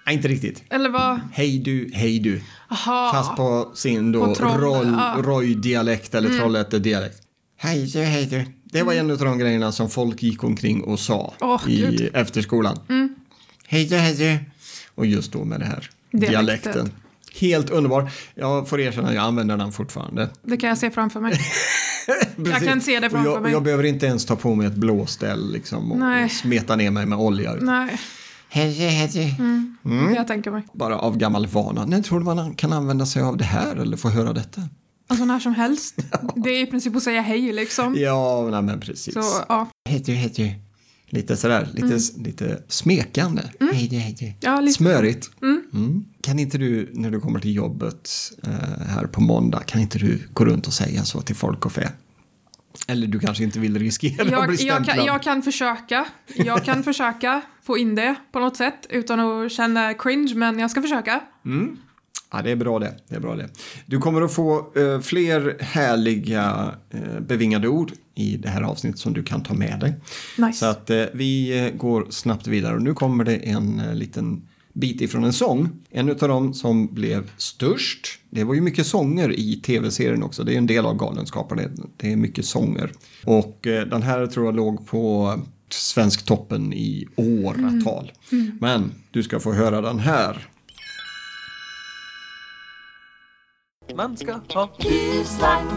Nej, 0.05 0.15
inte 0.15 0.27
riktigt. 0.27 0.63
Eller 0.69 0.89
vad? 0.89 1.19
Hej 1.33 1.59
du, 1.59 1.89
hej 1.93 2.19
du. 2.19 2.41
Aha. 2.69 3.11
Fast 3.13 3.35
på 3.35 3.71
sin 3.75 4.11
då. 4.11 4.23
Mm. 4.23 5.23
Roy-dialekt 5.23 6.15
eller 6.15 6.29
Trollhätte-dialekt. 6.29 7.17
Hej 7.57 7.85
du, 7.93 7.99
hej 7.99 8.25
du. 8.25 8.45
Det 8.63 8.83
var 8.83 8.93
en 8.93 9.11
av 9.11 9.17
de 9.17 9.37
grejerna 9.37 9.71
som 9.71 9.89
folk 9.89 10.23
gick 10.23 10.43
omkring 10.43 10.83
och 10.83 10.99
sa 10.99 11.33
Åh, 11.39 11.61
i 11.67 11.75
Gud. 11.77 12.01
Mm. 12.01 12.15
efterskolan. 12.15 12.79
Hej 13.67 13.85
du, 13.85 13.95
hej 13.95 14.15
du. 14.15 14.37
Och 14.95 15.05
just 15.05 15.31
då 15.31 15.43
med 15.43 15.59
det 15.59 15.65
här 15.65 15.89
Dialekten. 16.11 16.31
dialekten. 16.71 16.91
Helt 17.39 17.69
underbar. 17.69 18.11
Jag 18.35 18.69
får 18.69 18.79
erkänna 18.79 19.07
att 19.07 19.15
jag 19.15 19.23
använder 19.23 19.57
den 19.57 19.71
fortfarande. 19.71 20.29
Det 20.43 20.57
kan 20.57 20.69
jag 20.69 20.77
se 20.77 20.91
framför 20.91 21.19
mig. 21.19 21.31
Precis. 22.45 22.67
kan 22.67 22.81
se 22.81 22.99
det 22.99 23.09
framför 23.09 23.31
jag, 23.31 23.41
mig. 23.41 23.51
Jag 23.51 23.63
behöver 23.63 23.83
inte 23.83 24.05
ens 24.05 24.25
ta 24.25 24.35
på 24.35 24.55
mig 24.55 24.67
ett 24.67 24.75
blåställ 24.75 25.51
liksom 25.51 25.91
och, 25.91 26.23
och 26.23 26.31
smeta 26.31 26.75
ner 26.75 26.91
mig 26.91 27.05
med 27.05 27.19
olja. 27.19 27.53
Nej, 27.61 27.97
Hej, 28.53 28.71
hej. 28.71 29.35
det 29.83 30.15
jag 30.15 30.27
tänker 30.27 30.51
mig. 30.51 30.63
Bara 30.73 30.99
av 30.99 31.17
gammal 31.17 31.47
vana. 31.47 31.85
När 31.85 32.01
tror 32.01 32.19
du 32.19 32.25
man 32.25 32.55
kan 32.55 32.73
använda 32.73 33.05
sig 33.05 33.21
av 33.21 33.37
det 33.37 33.43
här 33.43 33.75
eller 33.75 33.97
få 33.97 34.09
höra 34.09 34.33
detta? 34.33 34.61
Alltså 35.07 35.25
när 35.25 35.39
som 35.39 35.53
helst. 35.53 35.95
Det 36.35 36.49
är 36.49 36.63
i 36.63 36.65
princip 36.65 36.95
att 36.95 37.03
säga 37.03 37.21
hej 37.21 37.53
liksom. 37.53 37.95
Ja, 37.97 38.47
nej, 38.51 38.61
men 38.61 38.79
precis. 38.79 39.13
Så 39.13 39.23
ja, 39.49 39.67
hej 39.89 40.31
du. 40.35 40.51
Lite 41.17 41.37
sådär, 41.37 41.69
lite, 41.73 41.99
lite 42.17 42.63
smekande. 42.67 43.41
Hej 43.73 43.87
du, 43.87 43.97
hej 43.97 44.15
du. 44.19 44.33
ja 44.47 44.59
lite. 44.59 44.73
Smörigt. 44.73 45.29
Mm. 45.41 46.05
Kan 46.21 46.39
inte 46.39 46.57
du, 46.57 46.91
när 46.93 47.11
du 47.11 47.19
kommer 47.19 47.39
till 47.39 47.55
jobbet 47.55 48.09
eh, 48.43 48.85
här 48.87 49.07
på 49.07 49.21
måndag, 49.21 49.59
kan 49.59 49.81
inte 49.81 49.99
du 49.99 50.19
gå 50.33 50.45
runt 50.45 50.67
och 50.67 50.73
säga 50.73 51.03
så 51.03 51.21
till 51.21 51.35
folk 51.35 51.65
och 51.65 51.71
fä? 51.71 51.91
Eller 52.87 53.07
du 53.07 53.19
kanske 53.19 53.43
inte 53.43 53.59
vill 53.59 53.79
riskera 53.79 54.21
att 54.21 54.27
bli 54.27 54.31
Jag, 54.31 54.49
jag, 54.49 54.59
stämplad? 54.59 54.95
kan, 54.95 55.05
jag 55.05 55.23
kan 55.23 55.41
försöka. 55.41 56.05
Jag 56.35 56.65
kan 56.65 56.83
försöka 56.93 57.41
få 57.63 57.77
in 57.77 57.95
det 57.95 58.15
på 58.31 58.39
något 58.39 58.57
sätt 58.57 58.87
utan 58.89 59.19
att 59.19 59.51
känna 59.51 59.93
cringe, 59.93 60.35
men 60.35 60.59
jag 60.59 60.71
ska 60.71 60.81
försöka. 60.81 61.21
Ja, 62.33 62.41
det 62.41 62.51
är 62.51 62.55
bra 62.55 62.79
det. 62.79 62.93
det, 63.07 63.15
är 63.15 63.19
bra 63.19 63.35
det. 63.35 63.49
Du 63.85 63.97
kommer 63.97 64.21
att 64.21 64.33
få 64.33 64.73
eh, 64.75 64.99
fler 65.01 65.57
härliga 65.59 66.75
eh, 66.89 67.19
bevingade 67.19 67.67
ord 67.67 67.91
i 68.15 68.37
det 68.37 68.49
här 68.49 68.61
avsnittet 68.61 68.99
som 68.99 69.13
du 69.13 69.23
kan 69.23 69.43
ta 69.43 69.53
med 69.53 69.79
dig. 69.79 69.93
Nice. 70.37 70.59
Så 70.59 70.65
att 70.65 70.89
eh, 70.89 71.03
vi 71.13 71.59
eh, 71.65 71.73
går 71.77 72.07
snabbt 72.09 72.47
vidare 72.47 72.75
och 72.75 72.81
nu 72.81 72.93
kommer 72.93 73.23
det 73.23 73.35
en 73.35 73.79
eh, 73.79 73.95
liten 73.95 74.47
bit 74.73 75.01
ifrån 75.01 75.23
en 75.23 75.33
sång. 75.33 75.69
En 75.89 76.09
av 76.09 76.15
dem 76.15 76.53
som 76.53 76.87
blev 76.87 77.31
störst. 77.37 78.19
Det 78.29 78.43
var 78.43 78.53
ju 78.53 78.61
mycket 78.61 78.87
sånger 78.87 79.39
i 79.39 79.55
tv-serien 79.55 80.23
också. 80.23 80.43
Det 80.43 80.53
är 80.53 80.57
en 80.57 80.67
del 80.67 80.85
av 80.85 80.97
Galenskaparna. 80.97 81.61
Det 81.97 82.11
är 82.11 82.15
mycket 82.15 82.45
sånger. 82.45 82.91
Och 83.25 83.67
eh, 83.67 83.87
den 83.87 84.01
här 84.01 84.27
tror 84.27 84.45
jag 84.45 84.55
låg 84.55 84.87
på 84.87 85.35
Svensktoppen 85.69 86.73
i 86.73 87.07
åratal. 87.15 88.11
Men 88.59 88.91
du 89.11 89.23
ska 89.23 89.39
få 89.39 89.53
höra 89.53 89.81
den 89.81 89.99
här. 89.99 90.47
Man 93.95 94.17
ska 94.17 94.33
ha 94.53 94.69
husvagn 94.77 95.69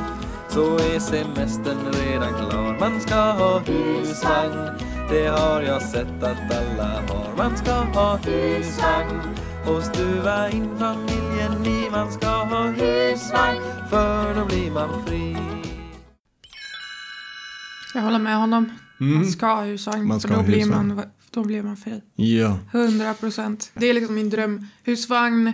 Så 0.48 0.78
är 0.78 0.98
semestern 0.98 1.78
redan 1.92 2.34
klar 2.34 2.76
Man 2.80 3.00
ska 3.00 3.14
ha 3.14 3.58
husvagn 3.58 4.93
Det 5.10 5.26
har 5.26 5.62
jag 5.62 5.82
sett 5.82 6.22
att 6.22 6.38
alla 6.56 7.00
har 7.08 7.36
Man 7.36 7.56
ska 7.56 7.72
ha 7.72 8.16
husvagn 8.16 9.20
Och 9.66 9.82
stuva 9.82 10.50
in 10.50 10.78
familjen 10.78 11.66
i 11.66 11.90
Man 11.90 12.12
ska 12.12 12.26
ha 12.28 12.62
husvagn 12.66 13.60
För 13.90 14.34
då 14.34 14.44
blir 14.44 14.70
man 14.70 15.06
fri 15.06 15.36
Jag 17.94 18.02
håller 18.02 18.18
med 18.18 18.36
honom. 18.36 18.70
Man 18.98 19.26
ska 19.26 19.46
ha 19.46 19.62
husvagn, 19.64 19.96
Mm. 19.96 20.08
Man 20.08 20.20
för 20.20 20.28
ska 20.28 20.36
då 20.36 20.40
ha 20.40 20.46
blir, 20.46 20.58
husvagn. 20.58 20.94
man, 20.94 21.04
då 21.30 21.44
blir 21.44 21.62
man 21.62 21.76
fri. 21.76 22.00
Ja. 22.16 22.58
100 22.72 23.14
procent. 23.14 23.70
Det 23.74 23.86
är 23.86 23.94
liksom 23.94 24.14
min 24.14 24.30
dröm. 24.30 24.66
Husvagn, 24.84 25.52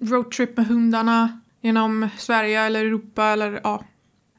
roadtrip 0.00 0.56
med 0.56 0.66
hundarna 0.66 1.40
genom 1.60 2.08
Sverige 2.18 2.60
eller 2.62 2.84
Europa 2.84 3.24
eller 3.24 3.60
ja. 3.64 3.84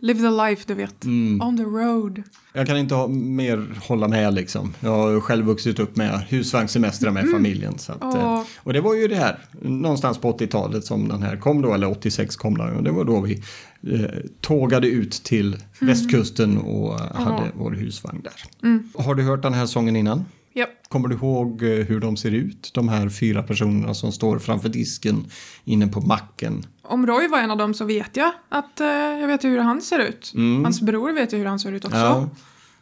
Live 0.03 0.19
the 0.19 0.29
life, 0.29 0.63
du 0.67 0.74
vet. 0.74 1.05
Mm. 1.05 1.41
On 1.41 1.57
the 1.57 1.63
road. 1.63 2.24
Jag 2.53 2.67
kan 2.67 2.77
inte 2.77 2.95
ha, 2.95 3.07
mer 3.07 3.67
hålla 3.88 4.07
med 4.07 4.33
liksom. 4.33 4.74
Jag 4.79 4.89
har 4.89 5.19
själv 5.19 5.45
vuxit 5.45 5.79
upp 5.79 5.95
med 5.95 6.19
husvagnssemestrar 6.19 7.12
med 7.12 7.29
familjen. 7.31 7.77
Så 7.77 7.91
att, 7.91 8.15
eh, 8.15 8.43
och 8.57 8.74
det 8.74 8.81
var 8.81 8.95
ju 8.95 9.07
det 9.07 9.15
här, 9.15 9.39
någonstans 9.62 10.17
på 10.17 10.38
80-talet 10.38 10.86
som 10.86 11.07
den 11.07 11.24
här 11.24 11.38
kom 11.38 11.62
då, 11.62 11.74
eller 11.74 11.89
86 11.89 12.36
kom 12.36 12.57
den. 12.57 12.75
Och 12.75 12.83
det 12.83 12.91
var 12.91 13.03
då 13.03 13.22
vi 13.22 13.43
eh, 13.93 14.01
tågade 14.41 14.88
ut 14.88 15.12
till 15.12 15.57
västkusten 15.79 16.57
och 16.57 17.00
hade 17.00 17.51
vår 17.57 17.72
husvagn 17.72 18.22
där. 18.24 19.03
Har 19.03 19.15
du 19.15 19.24
hört 19.24 19.41
den 19.41 19.53
här 19.53 19.65
sången 19.65 19.95
innan? 19.95 20.25
Japp. 20.53 20.89
Kommer 20.89 21.07
du 21.07 21.15
ihåg 21.15 21.63
eh, 21.63 21.69
hur 21.69 22.00
de 22.00 22.17
ser 22.17 22.31
ut? 22.31 22.72
De 22.74 22.89
här 22.89 23.10
fyra 23.10 23.43
personerna 23.43 23.93
som 23.93 24.12
står 24.12 24.39
framför 24.39 24.69
disken 24.69 25.25
inne 25.63 25.88
på 25.88 26.01
macken. 26.01 26.65
Om 26.81 27.07
Roy 27.07 27.27
var 27.27 27.39
en 27.39 27.51
av 27.51 27.57
dem 27.57 27.74
så 27.74 27.86
vet 27.86 28.17
jag 28.17 28.31
att 28.50 28.81
eh, 28.81 28.88
jag 28.88 29.27
vet 29.27 29.43
hur 29.43 29.60
han 29.60 29.81
ser 29.81 30.00
ut. 30.00 30.33
Hans 30.63 30.81
bror 30.81 31.12
vet 31.12 31.33
ju 31.33 31.38
hur 31.38 31.45
han 31.45 31.60
ser 31.60 31.72
ut 31.72 31.86
också. 31.86 31.98
Mm. 31.98 32.10
Ja. 32.12 32.29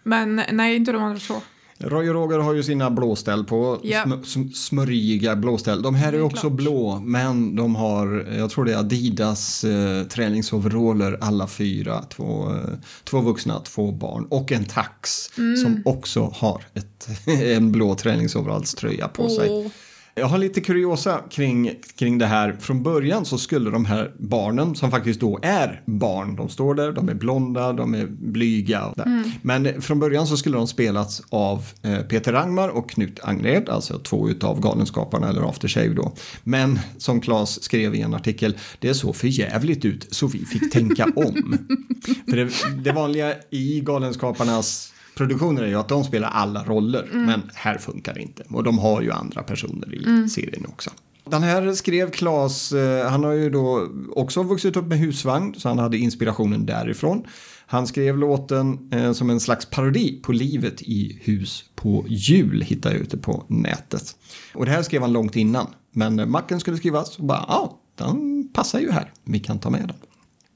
Men 0.04 0.42
nej, 0.52 0.76
inte 0.76 0.92
de 0.92 1.04
andra 1.04 1.20
två. 1.20 1.36
Roy 1.84 2.10
och 2.10 2.16
Roger 2.16 2.40
har 2.40 2.54
ju 2.54 2.64
sina 2.64 2.92
blåställ 2.92 3.44
på, 3.44 3.80
Ja. 3.84 4.04
sm- 4.06 4.22
sm- 4.24 4.52
smörjiga 4.54 5.36
blåställ. 5.36 5.82
De 5.82 5.96
här 5.96 6.14
är 6.14 6.18
är 6.18 6.22
också 6.22 6.42
klart. 6.42 6.54
blå, 6.54 7.00
men 7.06 7.56
de 7.56 7.76
har, 7.76 8.28
jag 8.38 8.50
tror 8.50 8.66
det 8.66 8.74
är 8.74 8.78
Adidas 8.78 9.64
eh, 9.64 10.04
träningsoveraller 10.04 11.18
alla 11.22 11.48
fyra. 11.48 12.04
Två, 12.04 12.50
eh, 12.50 12.56
två 13.04 13.22
vuxna, 13.22 13.60
två 13.60 13.92
barn 13.92 14.26
och 14.30 14.52
en 14.52 14.66
tax 14.66 15.30
Mm. 15.38 15.58
som 15.58 15.82
också 15.86 16.32
har 16.36 16.62
ett, 16.74 17.08
en 17.56 17.72
blå 17.72 17.96
träningsoverallströja 17.96 19.08
på 19.08 19.30
sig. 19.30 19.72
Jag 20.16 20.28
har 20.28 20.38
lite 20.38 20.62
kuriosa 20.62 21.22
kring, 21.30 21.72
kring 21.96 22.18
det 22.18 22.26
här. 22.26 22.58
Från 22.60 22.84
början 22.84 23.26
så 23.26 23.38
skulle 23.38 23.70
de 23.70 23.86
här 23.86 24.12
barnen, 24.18 24.76
som 24.76 24.92
faktiskt 24.92 25.20
då 25.20 25.40
är 25.42 25.82
barn, 25.86 26.36
de 26.36 26.50
står 26.50 26.76
där, 26.76 26.92
de 26.92 27.10
är 27.10 27.14
blonda, 27.14 27.74
de 27.74 27.94
är 27.94 28.06
blyga. 28.08 28.86
Och 28.86 28.96
där. 28.96 29.24
Men 29.42 29.82
från 29.82 30.00
början 30.00 30.28
så 30.28 30.38
skulle 30.38 30.58
de 30.58 30.68
spelats 30.68 31.22
av 31.30 31.66
eh, 31.82 32.00
Peter 32.00 32.34
Rangmar 32.34 32.70
och 32.70 32.90
Knut 32.90 33.20
Angred, 33.24 33.70
alltså 33.70 34.00
två 34.00 34.30
utav 34.30 34.62
Galenskaparna 34.62 35.30
eller 35.30 35.50
After 35.50 35.68
Shave 35.68 35.94
då. 35.94 36.14
Men 36.44 36.80
som 36.98 37.22
Claes 37.22 37.64
skrev 37.64 37.96
i 37.96 38.02
en 38.02 38.14
artikel, 38.14 38.58
det 38.80 38.94
såg 38.94 39.16
för 39.16 39.28
jävligt 39.28 39.86
ut 39.86 40.08
så 40.12 40.28
vi 40.28 40.46
fick 40.46 40.72
tänka 40.72 41.06
om. 41.16 41.58
för 42.30 42.38
det, 42.38 42.52
det 42.84 42.92
vanliga 42.92 43.36
i 43.50 43.80
Galenskaparnas 43.80 44.94
produktioner 45.22 45.64
är 45.64 45.68
ju 45.68 45.76
att 45.76 45.88
de 45.88 46.04
spelar 46.04 46.30
alla 46.30 46.64
roller, 46.64 47.10
men 47.12 47.42
här 47.54 47.78
funkar 47.78 48.14
det 48.14 48.22
inte. 48.22 48.44
Och 48.50 48.64
de 48.64 48.80
har 48.80 49.02
ju 49.02 49.12
andra 49.12 49.44
personer 49.44 49.96
i 49.96 50.30
serien 50.30 50.66
också. 50.66 50.90
Den 51.26 51.44
här 51.44 51.74
skrev 51.74 52.12
Claes, 52.12 52.72
eh, 52.72 53.10
han 53.10 53.24
har 53.24 53.32
ju 53.32 53.50
då 53.50 53.88
också 54.16 54.44
vuxit 54.44 54.76
upp 54.76 54.88
med 54.88 55.00
husvagn, 55.00 55.56
så 55.58 55.70
han 55.70 55.80
hade 55.80 55.98
inspirationen 55.98 56.66
därifrån. 56.66 57.24
Han 57.66 57.88
skrev 57.88 58.18
låten 58.18 58.90
eh, 58.92 59.12
som 59.12 59.30
en 59.30 59.40
slags 59.40 59.66
parodi 59.66 60.22
på 60.24 60.32
livet 60.32 60.82
i 60.82 61.20
hus 61.22 61.64
på 61.76 62.06
jul, 62.08 62.62
hittar 62.62 62.92
jag 62.92 63.00
ute 63.00 63.18
på 63.18 63.44
nätet. 63.48 64.16
Och 64.54 64.66
det 64.66 64.72
här 64.72 64.82
skrev 64.82 65.02
han 65.02 65.14
långt 65.14 65.36
innan, 65.36 65.68
men 65.92 66.32
macken 66.32 66.60
skulle 66.60 66.78
skrivas 66.78 67.18
och 67.20 67.26
bara, 67.26 67.46
ja, 67.48 67.80
den 67.96 68.50
passar 68.54 68.80
ju 68.80 68.92
här, 68.92 69.12
vi 69.24 69.40
kan 69.40 69.60
ta 69.60 69.70
med 69.70 69.82
den. 69.82 69.98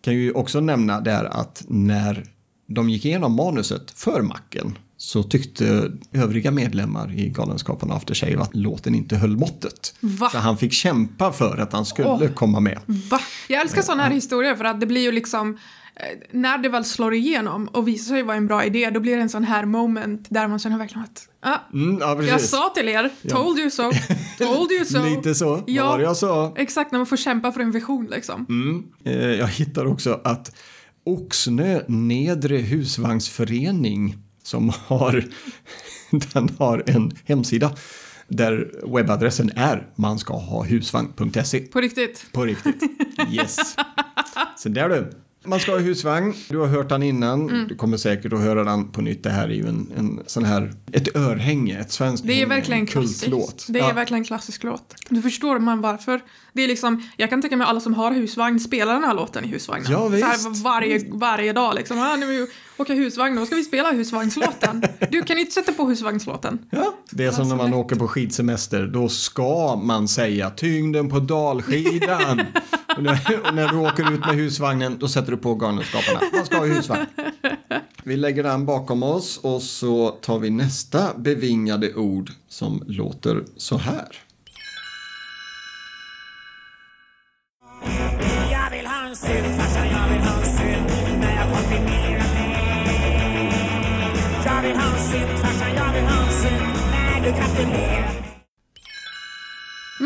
Kan 0.01 0.13
ju 0.13 0.31
också 0.31 0.59
nämna 0.59 1.01
där 1.01 1.25
att 1.25 1.63
när 1.67 2.34
de 2.67 2.89
gick 2.89 3.05
igenom 3.05 3.35
manuset 3.35 3.91
för 3.91 4.21
macken 4.21 4.77
så 4.97 5.23
tyckte 5.23 5.91
övriga 6.11 6.51
medlemmar 6.51 7.13
i 7.19 7.29
Galenskaparna 7.29 7.93
After 7.93 8.13
Shave 8.13 8.39
att 8.41 8.55
låten 8.55 8.95
inte 8.95 9.15
höll 9.15 9.37
måttet. 9.37 9.95
Va? 9.99 10.29
Så 10.29 10.37
han 10.37 10.57
fick 10.57 10.73
kämpa 10.73 11.31
för 11.31 11.57
att 11.57 11.73
han 11.73 11.85
skulle 11.85 12.07
Åh. 12.07 12.27
komma 12.27 12.59
med. 12.59 12.79
Va? 12.85 13.19
Jag 13.47 13.61
älskar 13.61 13.81
sådana 13.81 14.03
här 14.03 14.11
historier 14.11 14.55
för 14.55 14.63
att 14.63 14.79
det 14.79 14.85
blir 14.85 15.01
ju 15.01 15.11
liksom 15.11 15.57
eh, 15.95 16.01
när 16.31 16.57
det 16.57 16.69
väl 16.69 16.85
slår 16.85 17.13
igenom 17.13 17.67
och 17.67 17.87
visar 17.87 18.09
sig 18.15 18.23
vara 18.23 18.37
en 18.37 18.47
bra 18.47 18.65
idé, 18.65 18.89
då 18.89 18.99
blir 18.99 19.15
det 19.15 19.21
en 19.21 19.29
sån 19.29 19.43
här 19.43 19.65
moment 19.65 20.25
där 20.29 20.47
man 20.47 20.59
känner 20.59 20.77
verkligen 20.77 21.03
att 21.03 21.27
ah, 21.41 21.57
Mm, 21.73 21.97
ja, 21.99 22.23
jag 22.23 22.41
sa 22.41 22.69
till 22.75 22.89
er, 22.89 23.09
told 23.29 23.59
you 23.59 23.69
so, 23.71 23.91
told 24.37 24.71
you 24.71 24.85
so. 24.85 25.05
Lite 25.15 25.35
så, 25.35 25.63
Ja. 25.67 25.83
vad 25.83 25.91
var 25.91 25.97
det 25.97 26.03
jag 26.03 26.17
sa? 26.17 26.53
Exakt, 26.57 26.91
när 26.91 26.99
man 26.99 27.05
får 27.05 27.17
kämpa 27.17 27.51
för 27.51 27.59
en 27.59 27.71
vision 27.71 28.07
liksom. 28.11 28.45
Mm. 28.49 28.83
Eh, 29.05 29.13
Jag 29.39 29.47
hittar 29.47 29.85
också 29.85 30.19
att 30.23 30.55
Oxnö 31.05 31.81
Nedre 31.87 32.57
Husvagnsförening 32.57 34.17
som 34.43 34.71
har, 34.85 35.25
den 36.33 36.49
har 36.57 36.83
en 36.87 37.11
hemsida 37.25 37.75
där 38.27 38.71
webbadressen 38.95 39.51
är 39.55 39.87
manskahahusvagn.se. 39.95 41.59
På 41.59 41.81
riktigt. 41.81 42.25
På 42.31 42.45
riktigt. 42.45 42.83
Yes. 43.31 43.75
Så 44.57 44.69
där 44.69 44.89
du. 44.89 45.24
Man 45.45 45.59
ska 45.59 45.71
ha 45.71 45.79
husvagn. 45.79 46.33
Du 46.49 46.57
har 46.57 46.67
hört 46.67 46.89
den 46.89 47.03
innan. 47.03 47.49
Mm. 47.49 47.67
Du 47.67 47.75
kommer 47.75 47.97
säkert 47.97 48.33
att 48.33 48.39
höra 48.39 48.63
den 48.63 48.91
på 48.91 49.01
nytt. 49.01 49.23
Det 49.23 49.29
här 49.29 49.43
är 49.47 49.53
ju 49.53 49.67
en, 49.67 49.91
en 49.97 50.19
sån 50.25 50.43
här, 50.43 50.73
ett 50.91 51.15
örhänge, 51.15 51.79
ett 51.79 51.91
svenskt 51.91 52.27
Det 52.27 52.41
är 52.41 52.45
verkligen 52.47 52.79
en 52.81 52.87
klassiskt. 52.87 53.21
kultlåt. 53.21 53.65
Det 53.69 53.79
är 53.79 53.83
Ja. 53.87 53.93
verkligen 53.93 54.21
en 54.21 54.25
klassisk 54.25 54.63
låt. 54.63 54.95
Du 55.09 55.21
förstår 55.21 55.59
man 55.59 55.81
varför. 55.81 56.21
Det 56.53 56.63
är 56.63 56.67
liksom, 56.67 57.09
jag 57.17 57.29
kan 57.29 57.41
tänka 57.41 57.57
mig 57.57 57.67
alla 57.67 57.79
som 57.79 57.93
har 57.93 58.11
husvagn 58.11 58.59
spelar 58.59 58.93
den 58.93 59.03
här 59.03 59.13
låten 59.13 59.45
i 59.45 59.47
husvagnen. 59.47 59.91
Ja, 59.91 59.99
Så 59.99 60.07
visst. 60.09 60.25
här 60.25 60.63
varje, 60.63 61.01
varje 61.11 61.53
dag 61.53 61.75
liksom. 61.75 61.99
Ah, 61.99 62.15
nu 62.15 62.47
åka 62.77 62.93
husvagn, 62.93 63.35
då 63.35 63.45
ska 63.45 63.55
vi 63.55 63.63
spela 63.63 63.91
husvagnslåten. 63.91 64.83
Du 65.11 65.21
kan 65.23 65.37
inte 65.37 65.51
sätta 65.51 65.73
på 65.73 65.85
husvagnslåten. 65.89 66.59
Ja, 66.69 66.93
det 67.11 67.25
är 67.25 67.31
som 67.31 67.49
när 67.49 67.55
man 67.55 67.73
åker 67.73 67.95
på 67.95 68.07
skidsemester. 68.07 68.87
Då 68.87 69.09
ska 69.09 69.75
man 69.75 70.07
säga 70.07 70.49
tyngden 70.49 71.09
på 71.09 71.19
dalskidan. 71.19 72.41
och, 72.95 73.03
när, 73.03 73.47
och 73.47 73.55
när 73.55 73.67
du 73.67 73.77
åker 73.77 74.13
ut 74.13 74.19
med 74.19 74.35
husvagnen 74.35 74.97
då 74.99 75.07
sätter 75.07 75.31
du 75.31 75.37
på 75.37 75.55
Galenskaparna. 75.55 76.19
Man 76.33 76.45
ska 76.45 76.57
ha 76.57 76.65
husvagn. 76.65 77.05
Vi 78.03 78.17
lägger 78.17 78.43
den 78.43 78.65
bakom 78.65 79.03
oss 79.03 79.37
och 79.37 79.61
så 79.61 80.09
tar 80.09 80.39
vi 80.39 80.49
nästa 80.49 81.13
bevingade 81.17 81.93
ord 81.93 82.31
som 82.49 82.83
låter 82.87 83.43
så 83.57 83.77
här. 83.77 84.07
Jag 88.51 88.71
vill 88.71 88.85
ha 88.87 89.07
en 89.09 89.15
sylt 89.15 89.45
farsan, 89.57 89.87
jag 89.87 90.09
vill 90.13 90.27
ha 90.27 90.39
en 90.39 90.45
sylt 90.45 91.19
när 91.19 91.35
jag 91.35 91.53
konfirmerar 91.53 92.33
mig. 92.33 93.51
Jag 94.45 94.61
vill 94.61 94.75
ha 94.75 94.97
en 94.97 95.03
sylt 95.03 95.39
farsan, 95.39 95.75
jag 95.75 95.93
vill 95.93 96.03
ha 96.03 96.25
en 96.25 96.31
sylt 96.31 96.91
när 96.91 97.23
du 97.23 97.31
gratulerar 97.31 98.24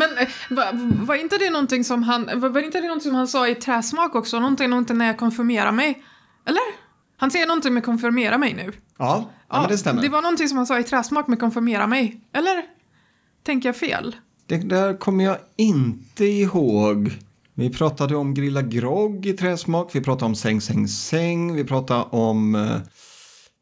men 0.00 0.18
eh, 0.18 0.28
var, 0.50 1.04
var 1.06 1.14
inte 1.14 1.38
det 1.38 1.50
någonting 1.50 1.84
som 1.84 2.02
han, 2.02 2.40
var, 2.40 2.48
var 2.48 2.60
inte 2.60 2.80
det 2.80 2.86
någonting 2.86 3.10
som 3.10 3.14
han 3.14 3.28
sa 3.28 3.48
i 3.48 3.54
Träsmak 3.54 4.14
också? 4.14 4.40
Någonting, 4.40 4.70
någonting 4.70 4.98
när 4.98 5.06
jag 5.06 5.18
konfirmerar 5.18 5.72
mig? 5.72 6.02
Eller? 6.46 6.62
Han 7.16 7.30
säger 7.30 7.46
någonting 7.46 7.74
med 7.74 7.84
konfirmera 7.84 8.38
mig 8.38 8.54
nu. 8.54 8.72
Ja, 8.98 9.30
ja, 9.48 9.66
det 9.68 9.78
stämmer. 9.78 10.02
Det 10.02 10.08
var 10.08 10.22
någonting 10.22 10.48
som 10.48 10.56
han 10.56 10.66
sa 10.66 10.78
i 10.78 10.84
Träsmak 10.84 11.26
med 11.26 11.40
konfirmera 11.40 11.86
mig. 11.86 12.20
Eller? 12.32 12.62
Tänker 13.42 13.68
jag 13.68 13.76
fel? 13.76 14.16
Det 14.46 14.56
där 14.56 14.98
kommer 14.98 15.24
jag 15.24 15.36
inte 15.56 16.24
ihåg. 16.24 17.12
Vi 17.54 17.70
pratade 17.70 18.16
om 18.16 18.34
grilla 18.34 18.62
grogg 18.62 19.26
i 19.26 19.32
träsmak, 19.32 19.94
vi 19.94 20.00
pratade 20.00 20.24
om 20.24 20.34
säng, 20.34 20.60
säng, 20.60 20.88
säng, 20.88 21.54
vi 21.54 21.64
pratade 21.64 22.02
om 22.02 22.54
eh, 22.54 22.76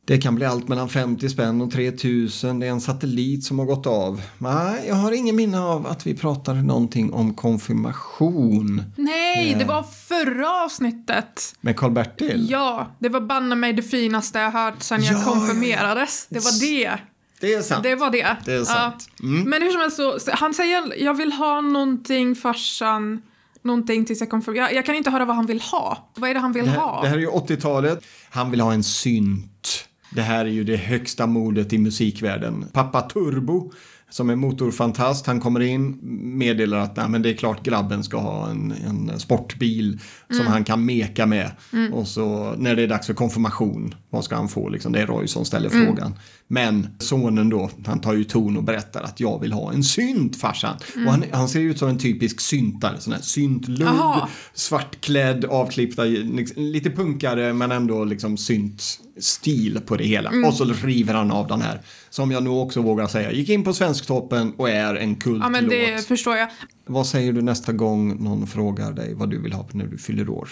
det 0.09 0.19
kan 0.19 0.35
bli 0.35 0.45
allt 0.45 0.69
mellan 0.69 0.89
50 0.89 1.29
spänn 1.29 1.61
och 1.61 1.71
3000, 1.73 2.59
det 2.61 2.67
är 2.67 2.71
en 2.71 2.81
satellit 2.81 3.45
som 3.45 3.59
har 3.59 3.67
gått 3.67 3.87
av. 3.87 4.21
Nej, 4.39 4.85
jag 4.89 4.95
har 4.95 5.13
ingen 5.13 5.37
minne 5.37 5.61
av 5.61 5.87
att 5.87 6.07
vi 6.07 6.15
pratade 6.15 6.63
någonting 6.63 7.13
om 7.13 7.35
konfirmation 7.35 8.83
Nej, 8.97 9.55
det 9.59 9.65
var 9.65 9.83
förra 9.83 10.65
avsnittet. 10.65 11.55
med 11.61 11.77
Karl-Bertil. 11.77 12.47
Ja, 12.51 12.87
det 12.99 13.09
var 13.09 13.21
banne 13.21 13.55
mig 13.55 13.73
det 13.73 13.83
finaste 13.83 14.39
jag 14.39 14.51
hört 14.51 14.83
sen 14.83 15.03
jag 15.05 15.15
Ja, 15.19 15.25
konfirmerades. 15.25 16.27
Det 16.31 16.39
var 16.45 16.61
det. 16.61 16.99
Det 17.41 17.55
är 17.55 17.63
sant. 17.63 17.83
Det 17.83 17.95
var 17.95 18.11
det. 18.11 18.37
Det 18.45 18.53
är 18.53 18.65
sant. 18.65 19.09
Mm. 19.23 19.51
Men 19.51 19.63
hur 19.63 19.71
som 19.71 19.81
helst 19.81 19.97
så, 19.97 20.19
han 20.33 20.55
säger 20.55 21.03
jag 21.05 21.15
vill 21.15 21.33
ha 21.33 21.61
någonting 21.61 22.35
farsan, 22.35 23.23
någonting 23.63 24.05
tills 24.05 24.21
jag 24.21 24.31
konfirmerar. 24.31 24.65
Jag, 24.65 24.75
jag 24.75 24.87
kan 24.87 24.95
inte 24.95 25.11
höra 25.11 25.25
vad 25.25 25.37
han 25.37 25.47
vill 25.47 25.61
ha. 25.61 26.11
Vad 26.17 26.31
är 26.31 26.35
det 26.35 26.41
han 26.41 26.53
vill 26.53 26.65
Det 26.65 26.71
ha? 26.71 26.95
här, 26.97 27.03
det 27.03 27.09
här 27.09 27.17
är 27.17 27.21
ju 27.21 27.29
80-talet. 27.31 28.05
Han 28.31 28.51
vill 28.51 28.61
ha 28.61 28.73
en 28.73 28.85
synt. 28.85 29.85
Det 30.11 30.23
här 30.23 30.45
är 30.45 30.51
ju 30.51 30.65
det 30.65 30.77
högsta 30.77 31.27
modet 31.27 31.73
i 31.73 31.79
musikvärlden. 31.79 32.65
Pappa 32.73 33.01
Turbo 33.01 33.73
som 34.11 34.31
är 34.31 34.37
motorfantast. 34.37 35.27
Han 35.27 35.41
kommer 35.41 35.61
in, 35.61 35.99
meddelar 36.39 36.79
att 36.79 36.97
Nej, 36.97 37.09
men 37.09 37.23
det 37.23 37.31
är 37.31 37.35
klart 37.35 37.63
grabben 37.63 38.05
ska 38.05 38.19
ha 38.19 38.51
en, 38.51 38.75
en 38.87 39.21
sportbil 39.21 40.01
som 40.31 40.47
han 40.47 40.65
kan 40.65 40.85
meka 40.85 41.27
med. 41.27 41.51
Och 41.93 42.09
så 42.09 42.55
när 42.59 42.77
det 42.77 42.83
är 42.83 42.89
dags 42.89 43.07
för 43.07 43.15
konfirmation, 43.15 43.95
vad 44.11 44.25
ska 44.25 44.37
han 44.37 44.49
få? 44.49 44.69
Liksom, 44.69 44.93
det 44.93 45.01
är 45.01 45.07
Roy 45.07 45.27
som 45.27 45.45
ställer 45.45 45.69
frågan. 45.69 46.15
Men 46.51 46.89
sonen 46.99 47.49
då, 47.49 47.71
han 47.87 48.01
tar 48.01 48.15
ju 48.15 48.25
ton 48.25 48.57
och 48.57 48.63
berättar 48.63 49.03
att 49.03 49.21
jag 49.21 49.41
vill 49.41 49.53
ha 49.53 49.73
en 49.73 49.85
synt 49.85 50.37
farsan. 50.37 50.77
Och 51.07 51.13
han, 51.13 51.25
han 51.33 51.49
ser 51.49 51.61
ut 51.61 51.79
som 51.79 51.89
en 51.89 51.99
typisk 51.99 52.41
syntare, 52.41 53.01
sån 53.01 53.13
här 53.13 53.21
syntlugg, 53.21 53.89
Jaha. 53.89 54.29
svartklädd, 54.55 55.45
avklippta, 55.45 56.05
liksom, 56.05 56.63
lite 56.63 56.91
punkare 56.91 57.53
men 57.53 57.73
ändå 57.73 58.05
liksom 58.05 58.37
synt-stil 58.37 59.81
på 59.87 59.97
det 59.97 60.05
hela. 60.05 60.31
Mm. 60.31 60.45
Och 60.45 60.55
så 60.55 60.65
river 60.65 61.15
han 61.15 61.31
av 61.31 61.47
den 61.49 61.63
här, 61.63 61.81
som 62.11 62.31
jag 62.31 62.43
nog 62.43 62.63
också 62.63 62.83
vågar 62.83 63.07
säga, 63.07 63.33
gick 63.33 63.49
in 63.49 63.65
på 63.65 63.73
Svensktoppen 63.73 64.53
och 64.57 64.71
är 64.71 64.95
en 64.95 65.17
kultlåt. 65.17 65.43
Ja, 65.43 65.49
men 65.49 65.69
det 65.69 66.07
förstår 66.07 66.37
jag. 66.37 66.49
Vad 66.87 67.07
säger 67.07 67.33
du 67.33 67.43
nästa 67.43 67.73
gång 67.73 68.25
någon 68.25 68.47
frågar 68.47 68.93
dig 68.93 69.15
vad 69.15 69.31
du 69.31 69.43
vill 69.43 69.53
ha 69.53 69.69
när 69.73 69.87
du 69.87 69.99
fyller 69.99 70.29
år? 70.29 70.49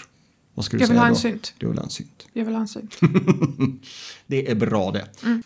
Vad 0.53 0.65
ska 0.65 0.77
du 0.77 0.83
Jag 0.83 0.87
vill 0.87 0.95
säga 0.95 1.01
ha 1.01 1.07
en 1.07 1.13
då? 1.13 1.19
synt. 1.19 1.53
Du 1.57 1.67
vill 1.67 1.77
ha 1.77 1.83
en 1.83 1.89
synt. 1.89 2.27
Jag 2.33 2.45
vill 2.45 2.53
ha 2.53 2.61
en 2.61 2.67
synt. 2.67 2.97
Det 4.27 4.51
är 4.51 4.55
bra 4.55 4.91
det. 4.91 5.05
Mm. 5.23 5.43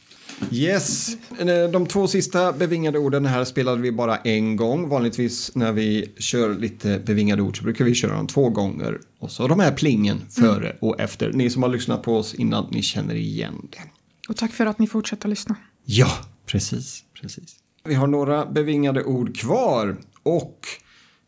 Yes, 0.51 1.17
Eh, 1.39 1.71
de 1.71 1.85
två 1.85 2.07
sista 2.07 2.53
bevingade 2.53 2.99
orden 2.99 3.25
här 3.25 3.43
spelade 3.43 3.81
vi 3.81 3.91
bara 3.91 4.17
en 4.17 4.55
gång. 4.55 4.89
Vanligtvis 4.89 5.55
när 5.55 5.71
vi 5.71 6.11
kör 6.17 6.55
lite 6.55 6.99
bevingade 7.05 7.41
ord 7.41 7.57
så 7.57 7.63
brukar 7.63 7.85
vi 7.85 7.95
köra 7.95 8.15
dem 8.15 8.27
två 8.27 8.49
gånger. 8.49 8.99
Och 9.19 9.31
så 9.31 9.47
de 9.47 9.59
här 9.59 9.71
plingen 9.71 10.21
före 10.29 10.75
och 10.81 10.99
efter. 10.99 11.33
Ni 11.33 11.49
som 11.49 11.63
har 11.63 11.69
lyssnat 11.69 12.03
på 12.03 12.17
oss 12.17 12.33
innan, 12.33 12.67
ni 12.71 12.81
känner 12.81 13.15
igen 13.15 13.67
det. 13.71 13.83
Och 14.29 14.37
tack 14.37 14.51
för 14.51 14.65
att 14.65 14.79
ni 14.79 14.87
fortsätter 14.87 15.29
lyssna. 15.29 15.55
Ja, 15.85 16.11
precis, 16.45 17.03
precis. 17.21 17.55
Vi 17.83 17.93
har 17.93 18.07
några 18.07 18.45
bevingade 18.45 19.03
ord 19.03 19.37
kvar 19.37 19.97
och 20.23 20.59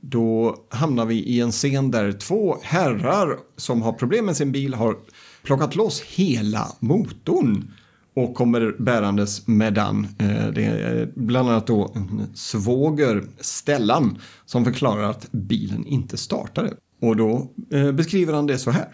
då 0.01 0.57
hamnar 0.69 1.05
vi 1.05 1.15
i 1.15 1.39
en 1.39 1.51
scen 1.51 1.91
där 1.91 2.11
två 2.11 2.57
herrar 2.63 3.37
som 3.57 3.81
har 3.81 3.93
problem 3.93 4.25
med 4.25 4.37
sin 4.37 4.51
bil 4.51 4.73
har 4.73 4.97
plockat 5.43 5.75
loss 5.75 6.01
hela 6.01 6.67
motorn 6.79 7.71
och 8.15 8.35
kommer 8.35 8.75
bärandes 8.79 9.47
med 9.47 9.73
den. 9.73 10.07
Eh, 10.19 10.47
Det 10.47 10.63
är 10.65 11.11
bland 11.15 11.49
annat 11.49 11.67
då 11.67 11.91
en 11.95 12.35
svåger, 12.35 13.23
Stellan, 13.39 14.17
som 14.45 14.65
förklarar 14.65 15.03
att 15.03 15.31
bilen 15.31 15.85
inte 15.85 16.17
startade. 16.17 16.73
Och 17.01 17.15
då 17.15 17.51
eh, 17.71 17.91
beskriver 17.91 18.33
han 18.33 18.47
det 18.47 18.57
så 18.57 18.71
här. 18.71 18.87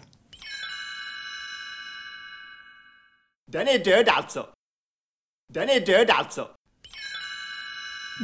Den 3.52 3.68
är 3.68 3.84
död 3.84 4.08
alltså. 4.08 4.46
Den 5.52 5.68
är 5.68 5.86
död 5.86 6.10
alltså. 6.10 6.48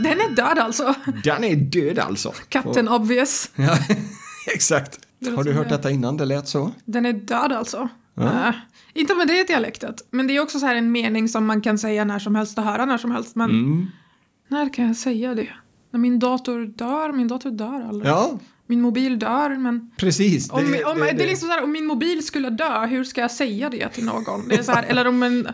Den 0.05 0.21
är 0.21 0.37
död 0.37 0.59
alltså. 0.59 0.95
Den 1.25 1.45
är 1.45 1.57
död 1.57 1.99
alltså. 1.99 2.33
Captain 2.49 2.89
obvious. 2.89 3.51
Ja, 3.57 3.79
exakt. 4.55 4.99
Har 5.37 5.45
du 5.45 5.53
hört 5.53 5.69
det. 5.69 5.77
detta 5.77 5.91
innan? 5.91 6.17
Det 6.17 6.25
lät 6.25 6.49
så? 6.49 6.73
Den 6.85 7.07
är 7.07 7.13
död 7.13 7.53
alltså. 7.53 7.89
Äh, 8.21 8.55
inte 8.95 9.15
med 9.15 9.29
det 9.29 9.47
dialektet. 9.47 10.07
Men 10.11 10.27
det 10.27 10.37
är 10.37 10.41
också 10.43 10.59
så 10.59 10.67
här 10.67 10.75
en 10.75 10.93
mening 10.93 11.29
som 11.29 11.47
man 11.47 11.61
kan 11.61 11.79
säga 11.79 12.05
när 12.05 12.19
som 12.19 12.35
helst 12.35 12.59
och 12.59 12.65
höra 12.65 12.85
när 12.85 12.99
som 12.99 13.11
helst. 13.11 13.37
Men 13.37 13.51
Mm. 13.51 13.87
när 14.49 14.73
kan 14.73 14.87
jag 14.87 14.97
säga 14.97 15.35
det? 15.35 15.49
När 15.91 16.01
min 16.01 16.19
dator 16.19 16.67
dör? 16.67 17.13
Min 17.13 17.29
dator 17.29 17.51
dör 17.51 17.89
aldrig. 17.89 18.13
Ja, 18.13 18.39
Min 18.67 18.81
mobil 18.81 19.19
dör, 19.19 19.57
men 19.59 19.91
precis. 19.97 20.51
om, 20.51 20.59
om, 20.59 20.99
det, 20.99 21.11
är 21.23 21.27
liksom 21.27 21.49
så 21.49 21.55
här, 21.55 21.63
om 21.65 21.73
min 21.73 21.87
mobil 21.87 22.27
skulle 22.27 22.51
dö, 22.51 22.87
hur 22.87 23.05
ska 23.05 23.21
jag 23.21 23.31
säga 23.31 23.71
det 23.71 23.89
till 23.89 24.05
någon? 24.05 24.49
Det 24.49 24.55
är 24.55 24.63
så 24.63 24.73
här, 24.73 24.83
eller 24.89 25.07
om 25.07 25.23
en... 25.23 25.49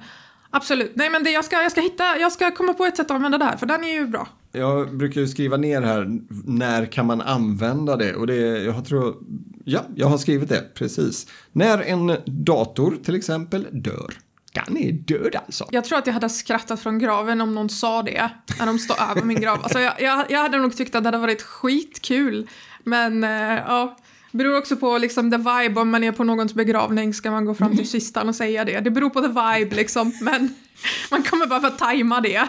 Absolut. 0.50 0.92
Nej, 0.95 1.11
men 1.11 1.25
det, 1.25 1.31
jag, 1.31 1.45
ska, 1.45 1.62
jag 1.62 1.73
ska 1.73 1.81
hitta, 1.81 2.19
jag 2.19 2.33
ska 2.33 2.50
komma 2.50 2.75
på 2.75 2.85
ett 2.85 2.97
sätt 2.97 3.07
att 3.07 3.14
använda 3.14 3.38
det 3.38 3.45
här, 3.45 3.57
för 3.57 3.66
den 3.66 3.85
är 3.85 3.92
ju 3.92 4.07
bra. 4.07 4.28
Jag 4.52 4.97
brukar 4.97 5.21
ju 5.21 5.28
skriva 5.28 5.57
ner 5.57 5.83
här, 5.83 6.21
när 6.47 6.87
kan 6.87 7.07
man 7.07 7.21
använda 7.21 7.97
det? 7.97 8.14
Och 8.14 8.26
det, 8.26 8.37
jag 8.64 8.85
tror, 8.85 9.16
ja, 9.64 9.85
jag 9.95 10.07
har 10.07 10.19
skrivit 10.19 10.49
det, 10.49 10.75
precis. 10.75 11.26
När 11.52 11.78
en 11.83 12.16
dator 12.26 12.99
till 13.04 13.14
exempel 13.14 13.66
dör. 13.71 14.14
Den 14.54 14.76
är 14.76 14.92
död 14.92 15.37
alltså. 15.47 15.69
Jag 15.71 15.85
tror 15.85 15.99
att 15.99 16.07
jag 16.07 16.14
hade 16.14 16.28
skrattat 16.28 16.81
från 16.81 16.99
graven 16.99 17.40
om 17.40 17.54
någon 17.54 17.69
sa 17.69 18.02
det 18.02 18.31
när 18.59 18.66
de 18.66 18.78
står 18.78 18.97
över 19.11 19.23
min 19.23 19.40
grav. 19.40 19.62
Alltså 19.62 19.81
jag, 19.81 20.02
jag, 20.02 20.31
jag 20.31 20.38
hade 20.38 20.59
nog 20.59 20.76
tyckt 20.76 20.95
att 20.95 21.02
det 21.02 21.07
hade 21.07 21.19
varit 21.19 21.42
skitkul. 21.42 22.48
Men 22.85 23.25
eh, 23.25 23.31
ja, 23.66 23.96
beror 24.33 24.59
också 24.59 24.77
på 24.77 24.98
liksom 24.98 25.31
the 25.31 25.37
vibe. 25.37 25.81
Om 25.81 25.90
man 25.90 26.05
är 26.05 26.12
på 26.12 26.25
någons 26.25 26.55
begravning 26.55 27.14
ska 27.14 27.31
man 27.31 27.44
gå 27.44 27.55
fram 27.55 27.77
till 27.77 27.90
kistan 27.90 28.29
och 28.29 28.35
säga 28.35 28.64
det. 28.64 28.81
Det 28.81 28.90
beror 28.90 29.11
på 29.11 29.20
the 29.20 29.29
vibe 29.29 29.77
liksom. 29.77 30.12
Men 30.20 30.55
man 31.11 31.22
kommer 31.22 31.46
bara 31.46 31.61
för 31.61 31.68
att 31.68 31.79
tajma 31.79 32.20
det. 32.20 32.48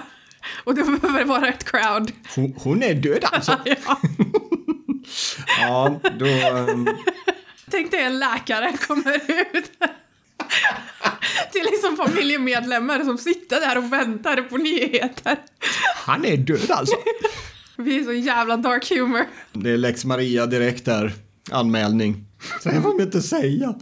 Och 0.63 0.75
då 0.75 0.83
behöver 0.83 1.19
det 1.19 1.25
vara 1.25 1.47
ett 1.47 1.63
crowd. 1.63 2.11
Hon, 2.35 2.53
hon 2.57 2.83
är 2.83 2.93
död 2.93 3.25
alltså. 3.31 3.57
Ja. 3.65 4.01
Ja, 5.61 5.99
då... 6.19 6.25
ehm, 6.25 6.87
Tänk 7.71 7.91
dig 7.91 8.01
en 8.03 8.19
läkare 8.19 8.77
kommer 8.87 9.15
ut. 9.55 9.71
till 11.51 11.63
liksom 11.71 11.97
familjemedlemmar 11.97 12.99
som 13.03 13.17
sitter 13.17 13.59
där 13.61 13.77
och 13.77 13.93
väntar 13.93 14.41
på 14.41 14.57
nyheter. 14.57 15.37
han 15.95 16.25
är 16.25 16.37
död 16.37 16.71
alltså. 16.71 16.95
Vi 17.77 17.99
är 17.99 18.03
så 18.03 18.13
jävla 18.13 18.57
dark 18.57 18.89
humor. 18.89 19.25
Det 19.53 19.69
är 19.71 19.77
Lex 19.77 20.05
Maria 20.05 20.45
direkt 20.45 20.85
där. 20.85 21.13
Anmälning. 21.51 22.25
Så 22.61 22.69
det 22.69 22.81
får 22.81 22.89
man 22.93 23.01
inte 23.01 23.21
säga. 23.21 23.73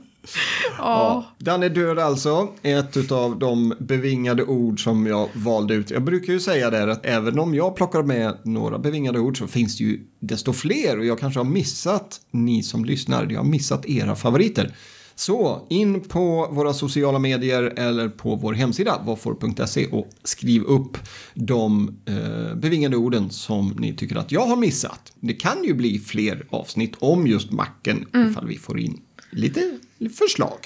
Ja, 0.78 1.26
den 1.38 1.64
är 1.64 1.70
död 1.70 2.00
alltså. 2.00 2.48
Ett 2.62 3.12
av 3.12 3.40
de 3.40 3.74
bevingade 3.80 4.44
ord 4.44 4.84
som 4.84 5.06
jag 5.08 5.30
valde 5.34 5.74
ut. 5.74 5.92
Jag 5.92 6.04
brukar 6.04 6.34
ju 6.34 6.40
säga 6.40 6.70
där 6.70 6.88
att 6.88 7.06
även 7.06 7.40
om 7.40 7.56
jag 7.56 7.76
plockar 7.76 8.04
med 8.04 8.38
några 8.44 8.80
bevingade 8.80 9.20
ord 9.20 9.38
så 9.38 9.48
finns 9.48 9.78
det 9.78 9.84
ju 9.84 10.00
desto 10.20 10.54
fler 10.54 11.00
och 11.00 11.06
jag 11.06 11.20
kanske 11.20 11.40
har 11.40 11.46
missat, 11.46 12.22
ni 12.32 12.64
som 12.64 12.86
lyssnar, 12.86 13.28
jag 13.30 13.40
har 13.40 13.46
missat 13.46 13.86
era 13.86 14.16
favoriter. 14.16 14.76
Så 15.16 15.68
in 15.70 16.02
på 16.02 16.48
våra 16.52 16.74
sociala 16.74 17.20
medier 17.20 17.64
eller 17.64 18.10
på 18.10 18.36
vår 18.36 18.54
hemsida 18.54 19.02
våffor.se 19.06 19.88
och 19.88 20.10
skriv 20.24 20.64
upp 20.64 20.98
de 21.34 21.98
eh, 22.06 22.56
bevingade 22.56 22.98
orden 22.98 23.30
som 23.30 23.76
ni 23.80 23.96
tycker 23.96 24.16
att 24.16 24.32
jag 24.32 24.46
har 24.48 24.56
missat. 24.56 25.14
Det 25.20 25.34
kan 25.34 25.64
ju 25.64 25.74
bli 25.74 26.00
fler 26.00 26.46
avsnitt 26.50 26.94
om 27.00 27.28
just 27.28 27.52
macken 27.52 28.08
ifall 28.30 28.48
vi 28.48 28.58
får 28.58 28.80
in 28.80 29.02
lite 29.32 29.80
förslag. 30.18 30.58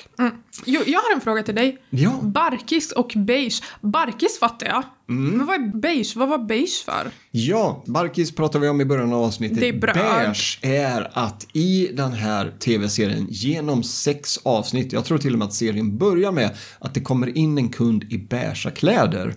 Jo, 0.65 0.82
jag 0.86 0.99
har 0.99 1.13
en 1.15 1.21
fråga 1.21 1.43
till 1.43 1.56
dig. 1.56 1.78
Ja. 1.89 2.19
Barkis 2.21 2.91
och 2.91 3.13
beige. 3.15 3.62
Barkis 3.82 4.39
fattar 4.39 4.67
jag. 4.67 4.84
Mm. 5.10 5.38
Men 5.38 5.45
vad 5.47 5.56
är 5.56 5.80
beige? 5.80 6.15
Vad 6.15 6.30
var 6.30 6.38
beige 6.38 6.84
för? 6.86 7.12
Ja, 7.32 7.84
Barkis 7.88 8.36
pratade 8.36 8.62
vi 8.62 8.69
om 8.69 8.82
i 8.82 8.86
början 8.86 9.13
av 9.13 9.23
avsnittet. 9.23 9.60
Det 9.60 9.67
är 9.69 9.73
bröd. 9.80 9.95
Beige 9.95 10.60
är 10.62 11.12
att 11.13 11.47
i 11.54 11.89
den 11.93 12.13
här 12.13 12.54
tv-serien 12.60 13.28
genom 13.30 13.84
sex 13.84 14.39
avsnitt, 14.43 14.93
jag 14.93 15.06
tror 15.06 15.17
till 15.17 15.34
och 15.34 15.39
med 15.39 15.47
att 15.47 15.54
serien 15.54 15.97
börjar 15.97 16.32
med 16.32 16.58
att 16.80 16.93
det 16.93 17.01
kommer 17.01 17.38
in 17.38 17.58
en 17.58 17.69
kund 17.69 18.04
i 18.04 18.17
beiga 18.17 18.71
kläder. 18.75 19.36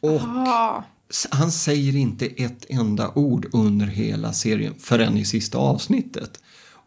Och 0.00 0.20
Ah, 0.22 0.84
s- 1.10 1.26
han 1.30 1.52
säger 1.52 1.96
inte 1.96 2.26
ett 2.26 2.66
enda 2.68 3.08
ord 3.14 3.46
under 3.52 3.86
hela 3.86 4.32
serien 4.32 4.74
förrän 4.78 5.16
i 5.16 5.24
sista 5.24 5.58
avsnittet. 5.58 6.40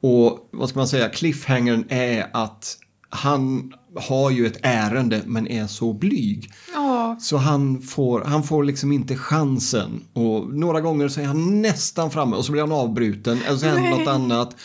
Och 0.08 0.50
vad 0.52 0.70
ska 0.70 0.80
man 0.80 0.88
säga, 0.88 1.10
cliffhangern 1.10 1.86
är 1.89 2.28
att 2.34 2.78
han 3.10 3.74
har 3.96 4.32
ju 4.32 4.48
ett 4.48 4.60
ärende 4.62 5.22
men 5.26 5.48
är 5.48 5.68
så 5.68 5.94
blyg. 5.94 6.52
ja. 6.74 7.18
Så 7.20 7.38
han 7.38 7.82
får, 7.82 8.22
han 8.22 8.44
får 8.44 8.63
liksom 8.63 8.91
inte 8.91 9.15
chansen. 9.15 10.04
Och 10.13 10.54
några 10.54 10.82
gånger 10.82 11.08
så 11.08 11.22
är 11.22 11.26
han 11.26 11.62
nästan 11.62 12.12
framme 12.12 12.36
och 12.36 12.46
så 12.46 12.52
blir 12.52 12.62
han 12.62 12.72
avbruten 12.72 13.41
eller 13.48 13.58
så 13.58 13.65
händer 13.65 13.89
något 13.89 14.08
annat. 14.08 14.56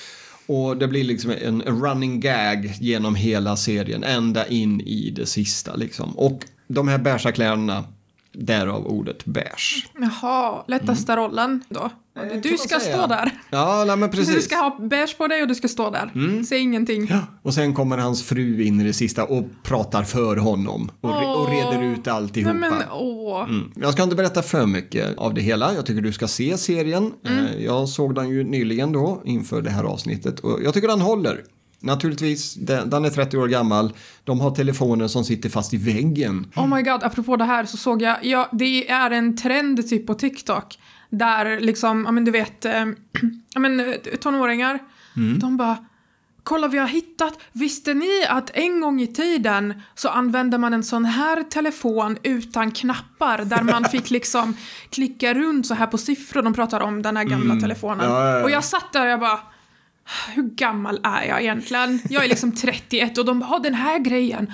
Och 0.46 0.76
det 0.76 0.88
blir 0.88 1.05
liksom 1.05 1.31
en 1.31 1.62
running 1.62 2.20
gag 2.20 2.74
genom 2.81 3.14
hela 3.14 3.57
serien 3.57 4.05
ända 4.05 4.46
in 4.46 4.81
i 4.81 5.11
det 5.11 5.26
sista 5.26 5.74
liksom. 5.74 6.18
Och 6.18 6.44
de 6.68 6.88
här 6.88 6.98
beiga 6.98 7.33
kläderna, 7.33 7.85
därav 8.32 8.86
ordet 8.86 9.24
beige. 9.24 9.86
Jaha, 10.00 10.64
lättaste 10.68 11.16
rollen 11.16 11.64
då. 11.68 11.90
Du 12.42 12.58
ska 12.58 12.80
stå 12.80 13.06
där. 13.06 13.30
Ja, 13.50 13.84
nej, 13.86 13.96
men 13.96 14.10
precis. 14.10 14.28
Mm. 14.28 14.36
Du 14.36 14.42
ska 14.42 14.56
ha 14.56 14.78
beige 14.80 15.18
på 15.18 15.26
dig 15.26 15.42
och 15.42 15.48
du 15.48 15.54
ska 15.54 15.68
stå 15.68 15.90
där. 15.90 16.12
Säg 16.44 16.58
ingenting. 16.58 17.06
Ja, 17.10 17.20
och 17.42 17.54
sen 17.54 17.74
kommer 17.74 17.98
hans 17.98 18.22
fru 18.22 18.62
in 18.62 18.80
i 18.80 18.84
det 18.84 18.92
sista 18.92 19.24
och 19.24 19.44
pratar 19.62 20.02
för 20.02 20.36
honom 20.36 20.90
och, 21.00 21.10
re- 21.10 21.34
och 21.34 21.48
reder 21.50 21.82
ut 21.82 22.08
alltihopa. 22.08 22.52
Nej 22.52 22.70
men 22.70 22.82
åh. 22.92 23.42
Mm. 23.48 23.72
Jag 23.76 23.92
ska 23.92 24.02
inte 24.02 24.16
berätta 24.16 24.42
för 24.42 24.66
mycket 24.66 25.18
av 25.18 25.34
det 25.34 25.40
hela. 25.40 25.74
Jag 25.74 25.86
tycker 25.86 26.02
du 26.02 26.12
ska 26.12 26.28
se 26.28 26.58
serien. 26.58 27.12
Eh, 27.26 27.64
Jag 27.64 27.88
såg 27.88 28.14
den 28.14 28.28
ju 28.28 28.44
nyligen 28.44 28.92
då 28.92 29.22
inför 29.24 29.62
det 29.62 29.70
här 29.70 29.84
avsnittet 29.84 30.40
och 30.40 30.58
jag 30.64 30.74
tycker 30.74 30.88
den 30.88 31.00
håller. 31.00 31.40
Naturligtvis, 31.80 32.54
den, 32.54 32.90
den 32.90 33.04
är 33.04 33.10
30 33.10 33.36
år 33.38 33.48
gammal. 33.48 33.92
De 34.24 34.40
har 34.40 34.50
telefoner 34.50 35.08
som 35.08 35.24
sitter 35.24 35.48
fast 35.48 35.74
i 35.74 35.76
väggen. 35.76 36.52
Oh 36.56 36.76
my 36.76 36.82
god, 36.82 37.02
apropå 37.02 37.36
det 37.36 37.44
här 37.44 37.64
så 37.64 37.76
såg 37.76 38.02
jag, 38.02 38.16
ja, 38.24 38.48
det 38.52 38.90
är 38.90 39.10
en 39.10 39.36
trend 39.36 39.88
typ 39.88 40.06
på 40.06 40.14
TikTok 40.14 40.78
där 41.10 41.60
liksom, 41.60 42.04
ja 42.04 42.12
men 42.12 42.24
du 42.24 42.30
vet, 42.30 42.64
eh, 42.64 42.72
ja 43.54 43.60
men 43.60 43.80
eh, 43.80 43.94
tonåringar, 44.20 44.78
Mm. 45.16 45.38
de 45.38 45.56
bara 45.56 45.76
kolla 46.42 46.68
vi 46.68 46.78
har 46.78 46.86
hittat, 46.86 47.38
visste 47.52 47.94
ni 47.94 48.24
att 48.28 48.50
en 48.54 48.80
gång 48.80 49.00
i 49.00 49.06
tiden 49.06 49.82
så 49.94 50.08
använde 50.08 50.58
man 50.58 50.72
en 50.74 50.82
sån 50.84 51.04
här 51.04 51.42
telefon 51.42 52.18
utan 52.22 52.70
knappar 52.70 53.38
där 53.44 53.62
man 53.62 53.84
fick 53.84 54.10
liksom 54.18 54.56
klicka 54.90 55.34
runt 55.34 55.66
så 55.66 55.74
här 55.74 55.86
på 55.86 55.98
siffror, 55.98 56.42
de 56.42 56.54
pratar 56.54 56.80
om 56.80 57.02
den 57.02 57.16
här 57.16 57.24
gamla 57.24 57.56
telefonen. 57.60 58.00
Mm. 58.00 58.12
Ja, 58.12 58.28
ja, 58.28 58.38
ja. 58.38 58.44
Och 58.44 58.50
jag 58.50 58.64
satt 58.64 58.92
där 58.92 59.04
och 59.04 59.10
jag 59.10 59.20
bara 59.20 59.40
hur 60.34 60.42
gammal 60.42 61.00
är 61.04 61.24
jag 61.24 61.40
egentligen? 61.42 62.00
Jag 62.10 62.24
är 62.24 62.28
liksom 62.28 62.52
31 62.52 63.18
och 63.18 63.24
de 63.24 63.42
"Ah, 63.42 63.58
den 63.58 63.74
här 63.74 63.98
grejen. 63.98 64.52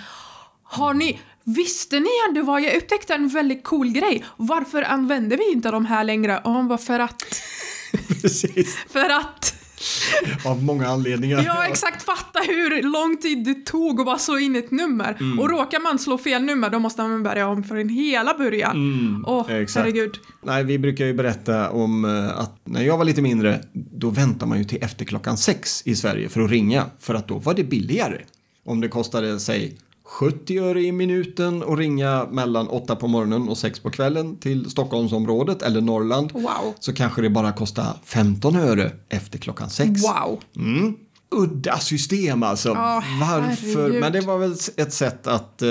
Har 0.63 0.95
ni, 0.95 1.21
visste 1.45 2.01
ni 2.01 2.09
ändå 2.29 2.43
vad? 2.43 2.63
Jag 2.63 2.77
upptäckte 2.77 3.15
en 3.15 3.29
väldigt 3.29 3.65
cool 3.65 3.89
grej. 3.89 4.25
Varför 4.37 4.83
använder 4.83 5.37
vi 5.37 5.53
inte 5.53 5.71
de 5.71 5.87
här 5.87 6.05
längre? 6.05 6.39
Och 6.39 6.53
hon 6.53 6.69
bara, 6.69 6.79
för 6.79 7.01
att, 7.01 7.23
Precis. 8.23 8.77
för 8.91 9.11
att. 9.11 9.55
Av 10.45 10.63
många 10.65 10.87
anledningar. 10.89 11.43
Ja, 11.47 11.67
exakt. 11.67 12.03
Fatta 12.03 12.41
hur 12.47 12.83
lång 12.83 13.17
tid 13.17 13.45
det 13.45 13.55
tog 13.67 14.01
att 14.01 14.07
bara 14.07 14.19
slå 14.19 14.39
in 14.39 14.57
ett 14.57 14.71
nummer. 14.71 15.17
Mm. 15.21 15.39
Och 15.39 15.51
råkar 15.51 15.81
man 15.81 15.99
slå 15.99 16.19
fel 16.19 16.43
nummer, 16.43 16.71
då 16.71 16.79
måste 16.79 17.03
man 17.03 17.23
börja 17.23 17.49
om 17.49 17.65
från 17.65 17.89
hela 17.89 18.35
början. 18.39 19.25
Åh, 19.27 19.47
Mm, 19.51 19.63
exakt. 19.63 19.85
herregud. 19.87 20.15
Nej, 20.43 20.65
vi 20.65 20.79
brukar 20.79 21.05
ju 21.07 21.15
berätta 21.15 21.71
om 21.71 22.05
eh, 22.05 22.39
att 22.39 22.61
när 22.65 22.83
jag 22.83 22.99
var 22.99 23.05
lite 23.05 23.23
mindre, 23.23 23.61
då 23.73 24.11
väntar 24.11 24.47
man 24.47 24.59
ju 24.59 24.65
till 24.65 24.79
efter 24.83 25.05
klockan 25.05 25.37
sex 25.37 25.83
i 25.85 25.97
Sverige 25.97 26.29
för 26.29 26.41
att 26.41 26.51
ringa. 26.51 26.85
För 27.01 27.15
att 27.15 27.29
då 27.29 27.39
var 27.39 27.55
det 27.55 27.65
billigare. 27.65 28.21
Om 28.65 28.81
det 28.81 28.89
kostade, 28.89 29.41
säg 29.41 29.77
70 30.09 30.59
öre 30.59 30.83
i 30.83 30.93
minuten 30.93 31.63
att 31.63 31.79
ringa 31.79 32.27
mellan 32.31 32.69
8 32.69 32.97
på 32.97 33.07
morgonen 33.09 33.49
och 33.49 33.59
6 33.59 33.81
på 33.81 33.91
kvällen 33.91 34.37
till 34.37 34.71
Stockholmsområdet 34.71 35.63
eller 35.63 35.81
Norrland. 35.81 36.33
Wow. 36.33 36.75
Så 36.81 36.93
kanske 36.93 37.23
det 37.23 37.31
bara 37.31 37.53
kostar 37.53 37.97
15 38.05 38.57
öre 38.57 38.93
efter 39.09 39.39
klockan 39.39 39.71
6. 39.71 39.91
Wow. 40.03 40.41
Mm. 40.57 40.95
Udda 41.31 41.79
system 41.79 42.43
alltså. 42.43 42.69
Ja, 42.69 43.03
Varför? 43.21 43.67
herregud. 43.67 44.01
Men 44.01 44.13
det 44.13 44.21
var 44.21 44.39
väl 44.39 44.53
ett 44.77 44.93
sätt 44.93 45.27
att, 45.27 45.63
eh, 45.63 45.69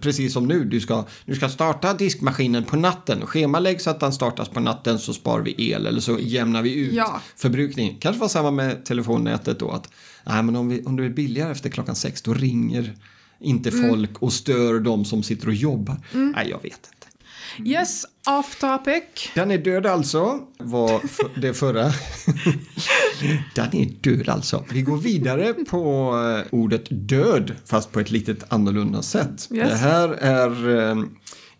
precis 0.00 0.32
som 0.32 0.46
nu, 0.46 0.64
du 0.64 0.80
ska, 0.80 1.04
du 1.26 1.34
ska 1.34 1.48
starta 1.48 1.94
diskmaskinen 1.94 2.64
på 2.64 2.76
natten. 2.76 3.26
Schemalägg 3.26 3.80
så 3.80 3.90
att 3.90 4.00
den 4.00 4.12
startas 4.12 4.48
på 4.48 4.60
natten 4.60 4.98
så 4.98 5.12
sparar 5.12 5.42
vi 5.42 5.70
el 5.70 5.86
eller 5.86 6.00
så 6.00 6.18
jämnar 6.20 6.62
vi 6.62 6.74
ut 6.74 6.92
Ja. 6.92 7.20
förbrukningen. 7.36 7.94
Kanske 8.00 8.20
var 8.20 8.28
samma 8.28 8.50
med 8.50 8.84
telefonnätet 8.84 9.58
då 9.58 9.70
att 9.70 9.88
nej, 10.26 10.42
men 10.42 10.56
om, 10.56 10.68
vi, 10.68 10.84
om 10.84 10.96
det 10.96 11.04
är 11.04 11.08
billigare 11.10 11.52
efter 11.52 11.70
klockan 11.70 11.94
sex 11.96 12.22
då 12.22 12.34
ringer 12.34 12.94
inte 13.40 13.68
Mm. 13.70 13.90
folk 13.90 14.22
och 14.22 14.32
stör 14.32 14.80
de 14.80 15.04
som 15.04 15.22
sitter 15.22 15.48
och 15.48 15.54
jobbar. 15.54 15.96
Nej, 16.12 16.48
jag 16.50 16.62
vet 16.62 16.72
inte. 16.72 17.70
Yes, 17.70 18.04
off 18.28 18.58
topic. 18.60 19.02
Den 19.34 19.50
är 19.50 19.58
död 19.58 19.86
alltså, 19.86 20.40
var 20.58 21.00
det 21.40 21.54
förra. 21.54 21.82
Den 23.54 23.76
är 23.76 23.84
död 24.00 24.28
alltså. 24.28 24.64
Vi 24.72 24.82
går 24.82 24.96
vidare 24.96 25.54
på 25.54 26.12
eh, 26.50 26.54
ordet 26.58 26.84
död, 26.90 27.52
fast 27.66 27.92
på 27.92 28.00
ett 28.00 28.10
litet 28.10 28.52
annorlunda 28.52 29.02
sätt. 29.02 29.48
Yes. 29.52 29.70
Det 29.70 29.76
här 29.76 30.08
är 30.08 30.78
eh, 30.90 31.04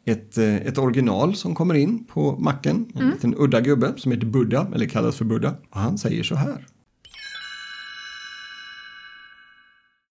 ett, 0.05 0.38
eh, 0.38 0.57
ett 0.57 0.79
original 0.79 1.37
som 1.37 1.55
kommer 1.55 1.75
in 1.75 2.05
på 2.05 2.37
macken. 2.38 2.93
En 2.95 3.11
liten 3.11 3.35
udda 3.38 3.61
gubbe 3.61 3.93
som 3.97 4.12
heter 4.12 4.27
Buddha, 4.27 4.66
eller 4.75 4.87
kallas 4.87 5.16
för 5.16 5.25
Buddha. 5.25 5.55
Och 5.71 5.81
han 5.81 5.99
säger 5.99 6.23
så 6.23 6.35
här. 6.35 6.66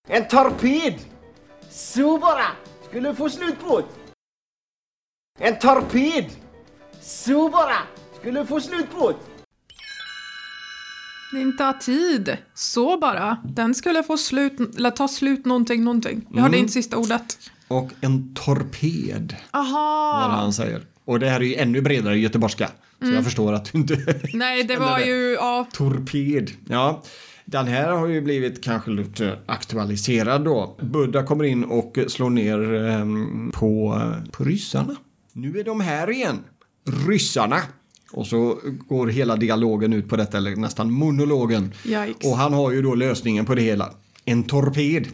En 0.08 0.28
torped! 0.28 0.94
Så 1.70 2.18
bara! 2.18 2.46
Skulle 2.88 3.14
få 3.14 3.30
slut 3.30 3.54
på 3.60 3.80
det. 3.80 3.86
En 5.46 5.58
torped! 5.58 6.26
Så 7.02 7.48
bara! 7.48 7.76
Skulle 8.18 8.46
få 8.46 8.60
slut 8.60 8.86
på 8.98 9.10
det. 9.10 9.16
Det 11.32 11.52
tar 11.58 11.72
tid. 11.72 12.36
Så 12.54 12.98
bara. 12.98 13.36
Den 13.44 13.74
skulle 13.74 14.02
få 14.02 14.16
slut, 14.16 14.76
eller 14.76 14.90
ta 14.90 15.08
slut 15.08 15.44
någonting, 15.46 15.84
någonting. 15.84 16.26
Jag 16.34 16.42
hörde 16.42 16.58
inte 16.58 16.72
sista 16.72 16.96
ordet. 16.96 17.38
Och 17.68 17.90
en 18.00 18.34
torped, 18.34 19.36
vad 19.52 19.62
Aha! 19.62 20.28
han 20.30 20.52
säger. 20.52 20.82
Och 21.04 21.20
det 21.20 21.28
här 21.28 21.40
är 21.40 21.44
ju 21.44 21.54
ännu 21.54 21.80
bredare 21.80 22.18
göteborgska. 22.18 22.70
Så 23.02 23.10
jag 23.12 23.24
förstår 23.24 23.52
att 23.52 23.72
du 23.72 23.78
inte 23.78 24.20
Nej, 24.32 24.64
det 24.64 24.76
var 24.86 24.98
ju, 24.98 25.32
ja. 25.32 25.66
Torped. 25.72 26.50
Ja, 26.68 27.02
den 27.50 27.66
här 27.66 27.92
har 27.92 28.06
ju 28.06 28.20
blivit 28.20 28.64
kanske 28.64 28.90
lite 28.90 29.38
aktualiserad 29.46 30.44
då. 30.44 30.76
Buddha 30.80 31.22
kommer 31.22 31.44
in 31.44 31.64
och 31.64 31.98
slår 32.08 32.30
ner 32.30 32.74
ehm, 32.74 33.50
på, 33.54 34.02
på 34.32 34.44
ryssarna. 34.44 34.96
Nu 35.32 35.58
är 35.58 35.64
de 35.64 35.80
här 35.80 36.10
igen. 36.10 36.38
Ryssarna. 37.08 37.56
Och 38.12 38.26
så 38.26 38.58
går 38.88 39.06
hela 39.06 39.36
dialogen 39.36 39.92
ut 39.92 40.08
på 40.08 40.16
detta, 40.16 40.36
eller 40.36 40.56
nästan 40.56 40.92
monologen. 40.92 41.74
Yikes. 41.84 42.26
Och 42.30 42.36
han 42.36 42.52
har 42.52 42.70
ju 42.70 42.82
då 42.82 42.94
lösningen 42.94 43.46
på 43.46 43.54
det 43.54 43.62
hela. 43.62 43.94
En 44.24 44.42
torped. 44.42 45.08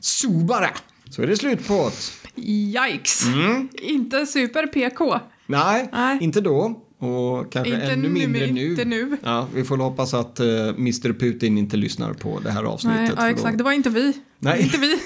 Så 0.00 0.30
bara. 0.30 0.70
Så 1.10 1.22
är 1.22 1.26
det 1.26 1.36
slut 1.36 1.66
på 1.68 1.90
det. 2.34 2.42
Yikes! 2.42 3.26
Mm. 3.26 3.68
Inte 3.72 4.26
super 4.26 4.66
PK. 4.66 5.18
Nej, 5.46 5.88
Nej. 5.92 6.18
inte 6.20 6.40
då. 6.40 6.82
Och 7.02 7.52
kanske 7.52 7.74
Inte 7.74 7.92
ännu 7.92 8.08
nu, 8.08 8.08
mindre 8.08 8.46
nu. 8.46 8.70
inte 8.70 8.84
nu. 8.84 9.16
Ja, 9.22 9.46
vi 9.54 9.64
får 9.64 9.76
hoppas 9.76 10.14
att 10.14 10.40
uh, 10.40 10.46
Mr 10.68 11.12
Putin 11.12 11.58
inte 11.58 11.76
lyssnar 11.76 12.12
på 12.12 12.40
det 12.40 12.50
här 12.50 12.64
avsnittet. 12.64 13.00
Nej, 13.00 13.10
ja, 13.16 13.22
då- 13.22 13.28
exakt. 13.28 13.58
Det 13.58 13.64
var 13.64 13.72
inte 13.72 13.90
vi. 13.90 14.12
Nej. 14.38 14.62
Inte 14.62 14.78
vi. 14.78 14.98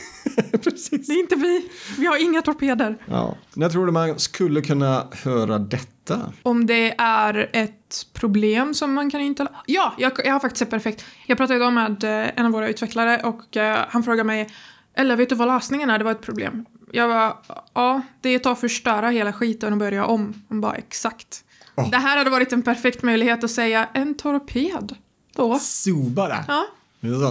Precis. 0.59 1.07
Det 1.07 1.13
är 1.13 1.21
inte 1.21 1.37
vi. 1.37 1.69
Vi 1.99 2.07
har 2.07 2.23
inga 2.23 2.43
torpeder. 2.43 2.97
Ja. 3.07 3.37
När 3.55 3.69
tror 3.69 3.87
du 3.87 3.93
man 3.93 4.19
skulle 4.19 4.61
kunna 4.61 5.07
höra 5.13 5.59
detta? 5.59 6.33
Om 6.43 6.67
det 6.67 6.95
är 6.99 7.51
ett 7.53 8.07
problem 8.13 8.75
som 8.75 8.95
man 8.95 9.11
kan 9.11 9.21
inte... 9.21 9.47
Ja, 9.67 9.95
jag, 9.99 10.13
jag 10.25 10.33
har 10.33 10.41
faktiskt 10.41 10.63
ett 10.63 10.71
perfekt. 10.71 11.05
Jag 11.27 11.39
pratade 11.39 11.57
idag 11.57 11.73
med 11.73 12.05
eh, 12.05 12.31
en 12.37 12.47
av 12.47 12.53
våra 12.53 12.69
utvecklare 12.69 13.23
och 13.23 13.57
eh, 13.57 13.79
han 13.89 14.03
frågade 14.03 14.25
mig 14.25 14.49
eller 14.95 15.17
vet 15.17 15.29
du 15.29 15.35
vad 15.35 15.49
lösningen 15.49 15.91
är? 15.91 15.99
Det 15.99 16.05
var 16.05 16.13
ett 16.13 16.23
problem. 16.23 16.65
Jag 16.93 17.09
var 17.09 17.37
ja, 17.75 18.03
det 18.21 18.29
är 18.29 18.53
att 18.53 18.61
förstöra 18.61 19.09
hela 19.09 19.33
skiten 19.33 19.73
och 19.73 19.79
börja 19.79 20.05
om. 20.05 20.43
Hon 20.49 20.61
bara, 20.61 20.75
exakt. 20.75 21.45
Åh. 21.77 21.91
Det 21.91 21.97
här 21.97 22.17
hade 22.17 22.31
varit 22.31 22.53
en 22.53 22.63
perfekt 22.63 23.03
möjlighet 23.03 23.45
att 23.45 23.51
säga 23.51 23.89
en 23.95 24.15
torped. 24.15 24.95
Då. 25.35 25.59
Så 25.59 25.95
bara. 25.95 26.45
Ja, 26.49 26.67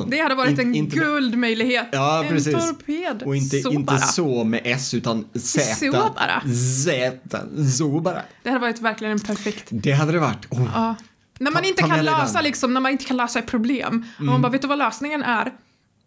Det, 0.08 0.19
hade 0.19 0.36
varit 0.36 0.60
en 0.60 0.75
inte, 0.75 0.95
guldmöjlighet. 0.97 1.88
Ja, 1.91 2.23
en 2.23 2.29
precis. 2.29 2.53
torped. 2.53 3.23
Och 3.25 3.36
inte 3.36 3.60
så 3.60 3.71
inte 3.71 3.97
så 3.97 4.43
med 4.43 4.62
S 4.63 4.93
utan 4.93 5.25
Z. 5.34 5.75
Så 5.75 5.91
bara. 5.91 6.41
Z. 6.86 7.19
Så 7.77 7.99
bara. 7.99 8.21
Det 8.43 8.49
hade 8.49 8.62
varit 8.62 8.81
verkligen 8.81 9.12
en 9.12 9.19
perfekt 9.19 9.67
Det 9.69 9.91
hade 9.91 10.12
det 10.12 10.19
varit. 10.19 10.45
Oh. 10.51 10.67
Ja. 10.73 10.95
När 11.39 11.51
man 11.51 11.62
Ta- 11.63 11.67
inte 11.69 11.81
ta 11.81 11.88
kan 11.88 12.05
lösa 12.05 12.41
liksom, 12.41 12.73
när 12.73 12.81
man 12.81 12.91
inte 12.91 13.05
kan 13.05 13.17
lösa 13.17 13.39
ett 13.39 13.47
problem. 13.47 14.05
Och 14.17 14.23
man 14.23 14.41
bara, 14.41 14.51
vet 14.51 14.62
du 14.62 14.67
vad 14.67 14.77
lösningen 14.77 15.23
är? 15.23 15.53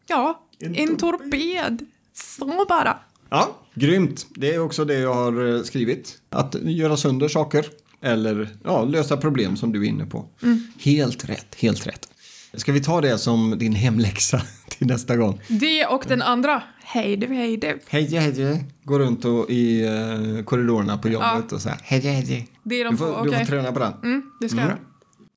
Ja, 0.07 0.41
en, 0.61 0.75
En 0.75 0.97
torped. 0.97 1.87
Så 2.15 2.65
bara. 2.69 2.99
Ja, 3.31 3.57
grymt. 3.75 4.27
Det 4.31 4.55
är 4.55 4.59
också 4.59 4.85
det 4.85 4.99
jag 4.99 5.15
har 5.15 5.57
eh, 5.57 5.63
skrivit. 5.63 6.19
Att 6.31 6.55
göra 6.55 6.97
sönder 6.97 7.29
saker 7.29 7.67
eller 8.03 8.49
ja, 8.65 8.85
lösa 8.85 9.17
problem 9.17 9.57
som 9.57 9.73
du 9.73 9.85
är 9.85 9.89
inne 9.89 10.07
på. 10.07 10.27
Mm. 10.43 10.61
Helt 10.79 11.29
rätt, 11.29 11.55
helt 11.59 11.87
rätt. 11.87 12.09
Ska 12.55 12.73
vi 12.73 12.81
ta 12.81 13.01
det 13.01 13.19
som 13.19 13.59
din 13.59 13.73
hemläxa 13.73 14.43
till 14.69 14.87
nästa 14.87 15.17
gång? 15.17 15.41
Det 15.49 15.87
och 15.87 16.05
den 16.09 16.23
andra. 16.23 16.63
Hej 16.83 17.17
du, 17.17 17.27
hej 17.27 17.57
du. 17.57 17.79
Hej, 17.89 18.17
hej, 18.17 18.65
Gå 18.85 18.99
runt 18.99 19.25
och 19.25 19.51
i 19.51 19.87
eh, 19.87 20.45
korridorerna 20.45 20.99
på 20.99 21.09
jobbet 21.09 21.53
och 21.53 21.61
säga 21.63 21.79
hej, 21.83 22.01
hej. 22.01 22.49
Det 22.63 22.81
är 22.81 22.85
de 22.85 22.91
Du 22.91 22.97
får, 22.97 23.07
du 23.07 23.13
okej. 23.13 23.39
får 23.39 23.47
träna 23.47 23.73
på 23.73 23.79
den. 23.79 23.93
Mm, 24.03 24.23
det 24.41 24.49
ska 24.49 24.59
jag 24.59 24.67
göra. 24.67 24.79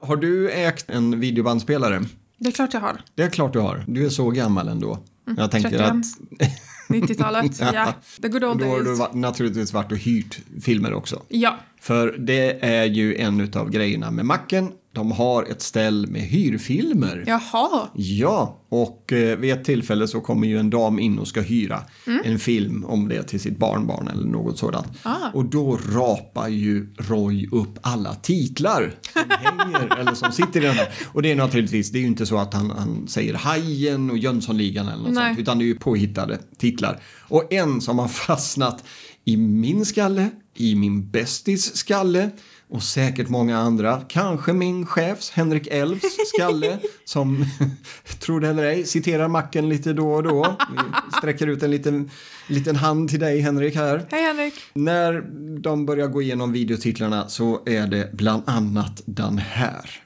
Har 0.01 0.15
du 0.15 0.51
ägt 0.51 0.89
en 0.89 1.19
videobandspelare? 1.19 2.03
Det 2.37 2.47
är 2.47 2.51
klart 2.51 2.73
jag 2.73 2.81
har. 2.81 3.01
Det 3.15 3.23
är 3.23 3.29
klart 3.29 3.53
du 3.53 3.59
har. 3.59 3.83
Du 3.87 4.05
är 4.05 4.09
så 4.09 4.29
gammal 4.29 4.67
ändå. 4.67 4.99
Jag 5.37 5.51
tänker 5.51 5.69
31. 5.69 5.89
att 5.89 6.03
90-talet, 6.91 7.59
ja. 7.73 7.93
The 8.21 8.27
good 8.27 8.43
old 8.43 8.59
då 8.59 8.65
har 8.65 8.79
du 8.79 8.95
days. 8.95 9.13
naturligtvis 9.13 9.73
varit 9.73 9.91
och 9.91 9.97
hyrt 9.97 10.39
filmer 10.61 10.93
också. 10.93 11.21
Ja. 11.27 11.57
För 11.81 12.15
det 12.17 12.65
är 12.65 12.85
ju 12.85 13.15
en 13.15 13.51
av 13.53 13.69
grejerna 13.69 14.11
med 14.11 14.25
macken. 14.25 14.71
De 14.93 15.11
har 15.11 15.43
ett 15.43 15.61
ställ 15.61 16.07
med 16.07 16.21
hyrfilmer. 16.21 17.23
Jaha. 17.27 17.87
Ja, 17.95 18.57
och 18.69 19.13
eh, 19.13 19.37
vid 19.37 19.53
ett 19.53 19.63
tillfälle 19.65 20.07
så 20.07 20.21
kommer 20.21 20.47
ju 20.47 20.57
en 20.59 20.69
dam 20.69 20.99
in 20.99 21.19
och 21.19 21.27
ska 21.27 21.41
hyra 21.41 21.79
Mm. 22.07 22.21
en 22.25 22.39
film 22.39 22.85
om 22.85 23.07
det 23.09 23.23
till 23.23 23.39
sitt 23.39 23.57
barnbarn 23.57 24.07
eller 24.07 24.27
något 24.27 24.57
sådant. 24.59 24.87
Ah. 25.03 25.15
Och 25.33 25.45
då 25.45 25.79
rapar 25.89 26.47
ju 26.47 26.93
Roy 26.97 27.47
upp 27.51 27.79
alla 27.81 28.15
titlar 28.15 28.93
som 29.13 29.21
hänger 29.29 29.97
eller 29.99 30.13
som 30.13 30.31
sitter 30.31 30.61
i 30.61 30.65
den 30.65 30.75
här. 30.75 30.87
Och 31.13 31.21
det 31.21 31.31
är 31.31 31.35
naturligtvis, 31.35 31.91
det 31.91 31.97
är 31.97 32.01
ju 32.01 32.07
inte 32.07 32.25
så 32.25 32.37
att 32.37 32.53
han, 32.53 32.71
han 32.71 33.07
säger 33.07 33.33
Hajen 33.33 34.11
och 34.11 34.17
Jönssonligan 34.17 34.87
eller 34.87 35.03
något 35.03 35.13
Nej. 35.13 35.29
sånt, 35.29 35.39
utan 35.39 35.57
det 35.57 35.63
är 35.63 35.67
ju 35.67 35.75
påhittade 35.75 36.39
titlar. 36.57 36.99
Och 37.19 37.53
en 37.53 37.81
som 37.81 37.99
har 37.99 38.07
fastnat 38.07 38.83
i 39.25 39.37
min 39.37 39.85
skalle, 39.85 40.29
i 40.55 40.75
min 40.75 41.09
bästis 41.11 41.75
skalle 41.75 42.29
och 42.71 42.83
säkert 42.83 43.29
många 43.29 43.57
andra. 43.57 44.01
Kanske 44.07 44.53
min 44.53 44.85
chefs, 44.85 45.31
Henrik 45.31 45.67
Elfs 45.67 46.17
skalle, 46.35 46.79
som, 47.05 47.45
tror 48.19 48.39
det 48.39 48.47
eller 48.47 48.63
ej, 48.63 48.85
citerar 48.85 49.27
macken 49.27 49.69
lite 49.69 49.93
då 49.93 50.13
och 50.13 50.23
då. 50.23 50.55
Vi 50.71 51.17
sträcker 51.17 51.47
ut 51.47 51.63
en 51.63 51.71
liten, 51.71 52.09
liten 52.47 52.75
hand 52.75 53.09
till 53.09 53.19
dig, 53.19 53.39
Henrik, 53.39 53.75
här. 53.75 54.07
Hej 54.11 54.23
Henrik. 54.23 54.53
När 54.73 55.21
de 55.59 55.85
börjar 55.85 56.07
gå 56.07 56.21
igenom 56.21 56.51
videotitlarna 56.51 57.29
så 57.29 57.61
är 57.65 57.87
det 57.87 58.13
bland 58.13 58.43
annat 58.45 59.01
den 59.05 59.37
här. 59.37 60.03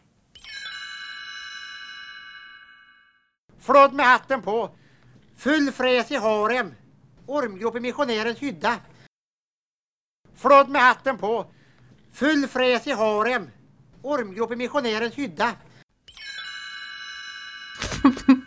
Flådd 3.60 3.94
med 3.94 4.06
hatten 4.06 4.42
på. 4.42 4.70
Full 5.38 5.72
fräs 5.72 6.12
i 6.12 6.16
harem. 6.16 6.72
Ormgrop 7.26 7.76
i 7.76 7.80
missionärens 7.80 8.40
hydda. 8.40 8.76
Flådd 10.36 10.70
med 10.70 10.82
hatten 10.82 11.18
på. 11.18 11.46
Full 12.16 12.48
fräs 12.48 12.88
i 12.88 12.92
harem. 12.92 13.48
Ormgrop 14.02 14.52
i 14.52 14.56
missionärens 14.56 15.16
hydda. 15.16 15.52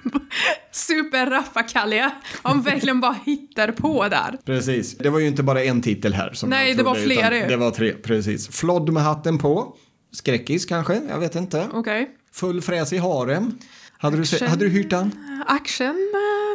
Superrappakalja. 0.73 2.11
Han 2.43 2.63
verkligen 2.63 3.01
bara 3.01 3.17
hittar 3.25 3.73
på 3.73 4.09
där. 4.09 4.39
Precis. 4.45 4.99
Det 4.99 5.11
var 5.11 5.19
ju 5.19 5.27
inte 5.27 5.43
bara 5.43 5.65
en 5.65 5.83
titel 5.83 6.15
här. 6.15 6.33
Som 6.33 6.51
Nej, 6.51 6.69
jag 6.69 6.77
det 6.77 6.83
var 6.83 6.95
trodde, 6.95 7.07
flera 7.15 7.37
ju. 7.37 7.47
Det 7.47 7.57
var 7.57 7.71
tre, 7.71 7.93
precis. 7.93 8.49
Flodd 8.49 8.93
med 8.93 9.03
hatten 9.03 9.39
på. 9.39 9.77
Skräckis 10.13 10.67
kanske, 10.67 11.01
jag 11.09 11.19
vet 11.19 11.35
inte. 11.35 11.69
Okej. 11.73 12.11
Full 12.33 12.63
fräs 12.63 12.93
i 12.93 12.99
harem. 12.99 13.59
Hade 13.99 14.17
du, 14.17 14.47
hade 14.47 14.65
du 14.65 14.71
hyrt 14.71 14.91
den? 14.91 15.13
Action? 15.47 16.13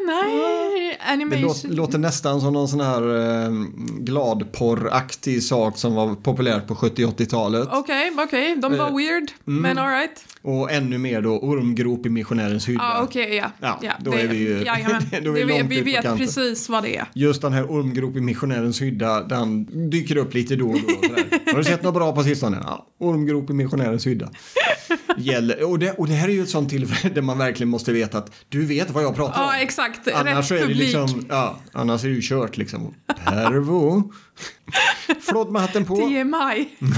eh, 0.10 0.93
Nej. 1.08 1.18
Det 1.18 1.24
Animation? 1.24 1.42
låter, 1.42 1.68
låter 1.70 1.98
nästan 1.98 2.42
som 2.42 2.54
någon 2.54 2.68
sån 2.68 2.80
här 2.82 3.02
eh, 3.46 3.52
gladporraktig 4.00 5.44
sak 5.44 5.78
som 5.78 5.96
var 5.96 6.16
populärt 6.16 6.68
på 6.68 6.76
70-80-talet. 6.76 7.68
Okej, 7.72 8.12
okej. 8.18 8.56
De 8.56 8.78
var 8.78 8.88
Eh, 8.90 8.96
weird, 8.98 9.32
mm. 9.48 9.62
men 9.62 9.78
alright. 9.78 10.26
Och 10.42 10.72
ännu 10.72 10.98
mer 10.98 11.22
då 11.22 11.30
ormgrop 11.40 12.06
i 12.06 12.10
missionärens 12.10 12.70
hydda. 12.70 12.84
Ja, 12.84 13.02
okej, 13.04 13.44
ja. 13.62 13.78
Ja, 13.82 13.92
då 14.00 14.12
är 14.14 14.28
vi 14.28 14.38
ju- 14.38 14.64
jajamän. 14.66 15.04
då 15.24 15.30
är 15.30 15.34
vi 15.34 15.40
Det- 15.44 15.46
långt 15.48 15.72
vi 15.72 15.78
på 15.80 15.86
vet 15.86 16.02
kanten. 16.02 16.18
precis 16.18 16.70
vad 16.70 16.84
det 16.84 16.98
är. 16.98 17.06
Just 17.14 17.42
den 17.42 17.54
här 17.54 17.64
ormgrop 17.72 18.16
i 18.16 18.22
missionärens 18.22 18.82
hydda, 18.82 19.24
den 19.24 19.66
dyker 19.90 20.18
upp 20.18 20.34
lite 20.34 20.56
då 20.56 20.70
och 20.70 20.80
då. 20.80 20.88
Har 21.52 21.58
du 21.58 21.64
sett 21.64 21.84
något 21.84 21.94
bra 21.94 22.12
på 22.16 22.24
sistone? 22.24 22.58
Ja, 22.66 22.88
ormgrop 23.00 23.50
i 23.50 23.54
missionärens 23.54 24.08
hydda. 24.08 24.30
Gäller, 25.18 25.64
och, 25.70 25.80
det, 25.80 25.92
och 25.92 26.08
det 26.08 26.14
här 26.14 26.28
är 26.28 26.34
ju 26.34 26.44
ett 26.44 26.50
sånt 26.50 26.70
tillfälle 26.70 27.14
där 27.16 27.22
man 27.22 27.38
verkligen 27.38 27.70
måste 27.70 27.92
veta 27.94 28.18
att 28.18 28.32
du 28.50 28.66
vet 28.66 28.90
vad 28.92 29.04
jag 29.04 29.16
pratar 29.16 29.42
om. 29.44 29.50
Ja, 29.54 29.60
exakt. 29.62 30.08
Annars 30.14 30.52
Rätt 30.52 30.62
är 30.62 30.68
det 30.68 30.74
publik. 30.74 30.93
Liksom, 31.02 31.26
ja, 31.30 31.58
annars 31.72 32.04
är 32.04 32.08
det 32.10 32.16
ju 32.16 32.22
kört 32.22 32.58
liksom. 32.58 32.94
Pervo. 33.26 34.12
Flådd 35.22 35.52
med 35.52 35.62
hatten 35.62 35.86
på. 35.86 35.96
TMI. 35.96 36.68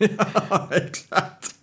Ja, 0.00 0.68
exakt. 0.72 1.54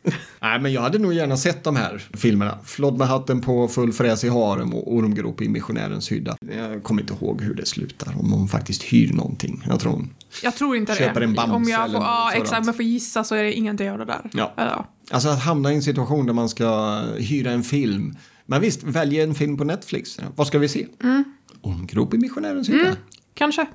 Nej, 0.41 0.59
men 0.59 0.73
jag 0.73 0.81
hade 0.81 0.99
nog 0.99 1.13
gärna 1.13 1.37
sett 1.37 1.63
de 1.63 1.75
här 1.75 2.03
filmerna. 2.13 2.57
Flodd 2.63 2.97
med 2.97 3.07
hatten 3.07 3.41
på, 3.41 3.67
full 3.67 3.93
fräs 3.93 4.23
i 4.23 4.29
harem 4.29 4.73
och 4.73 4.93
ormgrop 4.93 5.41
i 5.41 5.49
missionärens 5.49 6.11
hydda. 6.11 6.37
Jag 6.55 6.83
kommer 6.83 7.01
inte 7.01 7.13
ihåg 7.13 7.41
hur 7.41 7.53
det 7.53 7.65
slutar, 7.65 8.15
om 8.19 8.31
hon 8.31 8.47
faktiskt 8.47 8.83
hyr 8.83 9.13
någonting. 9.13 9.63
Jag 9.67 9.79
tror 9.79 9.91
hon... 9.91 10.13
Jag 10.43 10.55
tror 10.55 10.75
inte 10.75 10.95
Köper 10.95 11.19
det. 11.19 11.25
en 11.25 11.33
Bamse 11.33 11.53
Om 11.55 11.63
jag 11.63 11.91
får, 11.91 12.01
ja, 12.01 12.29
sådant. 12.31 12.43
exakt. 12.43 12.59
Om 12.61 12.65
jag 12.67 12.75
får 12.75 12.85
gissa 12.85 13.23
så 13.23 13.35
är 13.35 13.43
det 13.43 13.53
ingenting 13.53 13.91
av 13.91 13.97
det 13.97 14.05
där. 14.05 14.29
Ja. 14.33 14.53
ja. 14.55 14.87
Alltså 15.11 15.29
att 15.29 15.43
hamna 15.43 15.71
i 15.71 15.75
en 15.75 15.83
situation 15.83 16.25
där 16.25 16.33
man 16.33 16.49
ska 16.49 16.99
hyra 17.17 17.51
en 17.51 17.63
film. 17.63 18.17
Men 18.45 18.61
visst, 18.61 18.83
välja 18.83 19.23
en 19.23 19.35
film 19.35 19.57
på 19.57 19.63
Netflix. 19.63 20.19
Vad 20.35 20.47
ska 20.47 20.59
vi 20.59 20.67
se? 20.67 20.87
Mm. 21.03 21.23
Ormgrop 21.61 22.13
i 22.13 22.17
missionärens 22.17 22.69
hydda. 22.69 22.97
Kanske. 23.33 23.65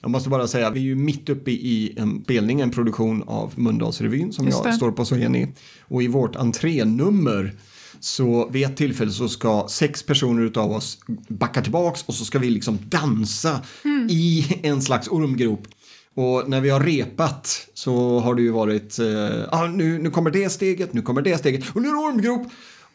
Jag 0.00 0.10
måste 0.10 0.28
bara 0.28 0.48
säga, 0.48 0.70
vi 0.70 0.80
är 0.80 0.84
ju 0.84 0.94
mitt 0.94 1.28
uppe 1.28 1.50
i 1.50 1.94
en 1.96 2.22
spelning, 2.24 2.60
en 2.60 2.70
produktion 2.70 3.22
av 3.26 3.52
Mölndalsrevyn 3.56 4.32
som 4.32 4.48
jag 4.48 4.74
står 4.74 4.92
på 4.92 5.04
så 5.04 5.14
är 5.16 5.48
Och 5.80 6.02
i 6.02 6.08
vårt 6.08 6.36
entrénummer 6.36 7.52
så 8.00 8.48
vid 8.48 8.66
ett 8.66 8.76
tillfälle 8.76 9.10
så 9.10 9.28
ska 9.28 9.66
sex 9.68 10.02
personer 10.02 10.42
utav 10.42 10.72
oss 10.72 10.98
backa 11.28 11.62
tillbaks 11.62 12.02
och 12.02 12.14
så 12.14 12.24
ska 12.24 12.38
vi 12.38 12.50
liksom 12.50 12.78
dansa 12.88 13.60
Hmm. 13.82 14.08
i 14.10 14.46
en 14.62 14.82
slags 14.82 15.08
ormgrop. 15.08 15.68
Och 16.14 16.48
när 16.50 16.60
vi 16.60 16.70
har 16.70 16.80
repat 16.80 17.68
så 17.74 18.20
har 18.20 18.34
det 18.34 18.42
ju 18.42 18.50
varit, 18.50 18.98
eh, 18.98 19.48
ah, 19.48 19.66
nu, 19.66 19.98
nu 19.98 20.10
kommer 20.10 20.30
det 20.30 20.50
steget, 20.50 20.92
nu 20.92 21.02
kommer 21.02 21.22
det 21.22 21.38
steget 21.38 21.64
och 21.74 21.82
nu 21.82 21.88
är 21.88 21.92
det 21.92 21.98
ormgrop. 21.98 22.46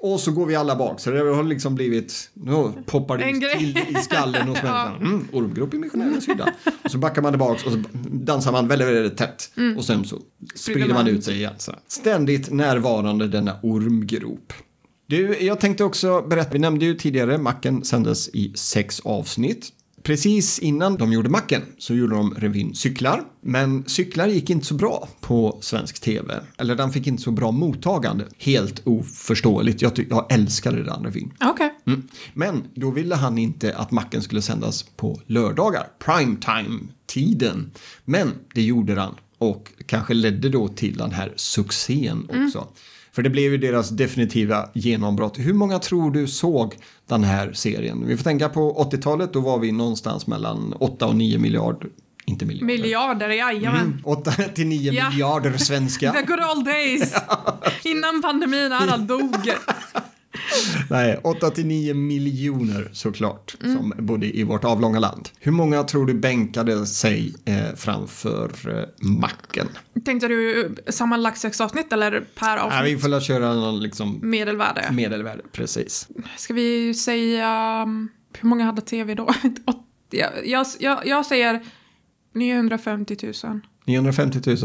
Och 0.03 0.19
så 0.19 0.31
går 0.31 0.45
vi 0.45 0.55
alla 0.55 0.75
bak, 0.75 0.99
så 0.99 1.11
det 1.11 1.19
har 1.19 1.43
liksom 1.43 1.75
blivit, 1.75 2.29
nu 2.33 2.73
poppar 2.85 3.17
det 3.17 3.57
till 3.57 3.77
i 3.77 3.95
skallen 4.03 4.47
hos 4.47 4.57
Ja. 4.63 4.95
Mm, 5.01 5.27
ormgrop 5.31 5.73
i 5.73 5.77
missionärens 5.77 6.29
hydda. 6.29 6.53
Och 6.83 6.91
så 6.91 6.97
backar 6.97 7.21
man 7.21 7.31
tillbaks 7.31 7.65
och 7.65 7.71
så 7.71 7.83
dansar 8.11 8.51
man 8.51 8.67
väldigt, 8.67 8.87
väldigt 8.87 9.17
tätt. 9.17 9.51
Mm. 9.57 9.77
Och 9.77 9.85
sen 9.85 10.05
så 10.05 10.19
sprider 10.55 10.87
man 10.87 10.95
man 10.97 11.07
ut 11.07 11.23
sig 11.23 11.35
igen. 11.35 11.53
Så. 11.57 11.75
Ständigt 11.87 12.51
närvarande 12.51 13.27
denna 13.27 13.59
ormgrop. 13.63 14.53
Du, 15.07 15.37
jag 15.41 15.59
tänkte 15.59 15.83
också 15.83 16.21
berätta, 16.21 16.49
vi 16.53 16.59
nämnde 16.59 16.85
ju 16.85 16.93
tidigare, 16.95 17.37
Macken 17.37 17.83
sändes 17.83 18.29
i 18.29 18.53
sex 18.55 18.99
avsnitt. 18.99 19.69
Precis 20.03 20.59
innan 20.59 20.97
de 20.97 21.13
gjorde 21.13 21.29
Macken 21.29 21.61
så 21.77 21.95
gjorde 21.95 22.15
de 22.15 22.33
revyn 22.33 22.75
Cyklar. 22.75 23.23
Men 23.41 23.83
Cyklar 23.87 24.27
gick 24.27 24.49
inte 24.49 24.65
så 24.65 24.73
bra 24.73 25.09
på 25.21 25.57
svensk 25.61 25.99
tv. 25.99 26.41
Eller 26.57 26.75
den 26.75 26.91
fick 26.91 27.07
inte 27.07 27.23
så 27.23 27.31
bra 27.31 27.51
mottagande. 27.51 28.25
Helt 28.37 28.81
oförståeligt. 28.87 29.81
Jag, 29.81 30.05
jag 30.09 30.31
älskade 30.33 30.83
den 30.83 31.03
revyn. 31.03 31.33
Okej. 31.43 31.73
Mm. 31.87 32.07
Men 32.33 32.63
då 32.73 32.91
ville 32.91 33.15
han 33.15 33.37
inte 33.37 33.75
att 33.75 33.91
Macken 33.91 34.21
skulle 34.21 34.41
sändas 34.41 34.83
på 34.83 35.21
lördagar, 35.27 35.87
primetime-tiden. 35.99 37.71
Men 38.05 38.31
det 38.53 38.61
gjorde 38.61 39.01
han 39.01 39.15
och 39.37 39.71
kanske 39.85 40.13
ledde 40.13 40.49
då 40.49 40.67
till 40.67 40.97
den 40.97 41.11
här 41.11 41.33
succén 41.35 42.27
också. 42.29 42.67
För 43.13 43.21
det 43.21 43.29
blev 43.29 43.51
ju 43.51 43.57
deras 43.57 43.89
definitiva 43.89 44.69
genombrott. 44.73 45.39
Hur 45.39 45.53
många 45.53 45.79
tror 45.79 46.11
du 46.11 46.27
såg 46.27 46.75
den 47.07 47.23
här 47.23 47.53
serien? 47.53 48.07
Vi 48.07 48.17
får 48.17 48.23
tänka 48.23 48.49
på 48.49 48.89
80-talet, 48.91 49.33
då 49.33 49.39
var 49.39 49.59
vi 49.59 49.71
någonstans 49.71 50.27
mellan 50.27 50.73
8 50.79 51.07
och 51.07 51.15
9 51.15 51.39
miljarder. 51.39 51.89
Inte 52.25 52.45
miljarder. 52.45 52.65
Miljarder, 52.65 53.29
jajamän. 53.29 53.81
Mm, 53.81 53.99
8 54.03 54.31
till 54.31 54.67
9 54.67 54.91
Ja. 54.93 55.09
miljarder 55.09 55.57
svenska. 55.57 56.11
The 56.13 56.21
good 56.21 56.39
old 56.55 56.65
days. 56.65 57.15
Innan 57.83 58.21
pandemin 58.21 58.71
alla 58.71 58.97
dog. 58.97 59.49
Nej, 60.89 61.19
8 61.23 61.49
till 61.49 61.65
9 61.65 61.93
miljoner 61.93 62.89
såklart 62.93 63.55
Mm. 63.63 63.77
som 63.77 64.05
bodde 64.05 64.37
i 64.37 64.43
vårt 64.43 64.63
avlånga 64.63 64.99
land. 64.99 65.29
Hur 65.39 65.51
många 65.51 65.83
tror 65.83 66.05
du 66.05 66.13
bänkade 66.13 66.85
sig 66.85 67.33
eh, 67.45 67.75
framför 67.75 68.51
eh, 68.79 69.07
macken? 69.09 69.67
Tänkte 70.05 70.27
du 70.27 70.75
sammanlagt 70.89 71.37
sex 71.37 71.61
avsnitt 71.61 71.93
eller 71.93 72.11
per 72.35 72.47
Nej, 72.55 72.59
avsnitt? 72.59 72.95
vi 72.97 73.01
får 73.01 73.09
väl 73.09 73.21
köra 73.21 73.53
någon 73.53 73.79
liksom 73.79 74.19
Medelvärde. 74.21 74.87
medelvärde, 74.91 75.43
precis. 75.51 76.07
Ska 76.37 76.53
vi 76.53 76.93
säga... 76.93 77.81
um, 77.87 78.09
Hur 78.39 78.49
många 78.49 78.65
hade 78.65 78.81
tv 78.81 79.15
då? 79.15 79.23
Åt- 79.65 79.85
jag, 80.09 80.31
jag, 80.47 80.65
jag, 80.79 81.05
jag 81.07 81.25
säger 81.25 81.61
950 82.33 83.17
000. 83.43 83.59
950 83.85 84.39
000. 84.45 84.57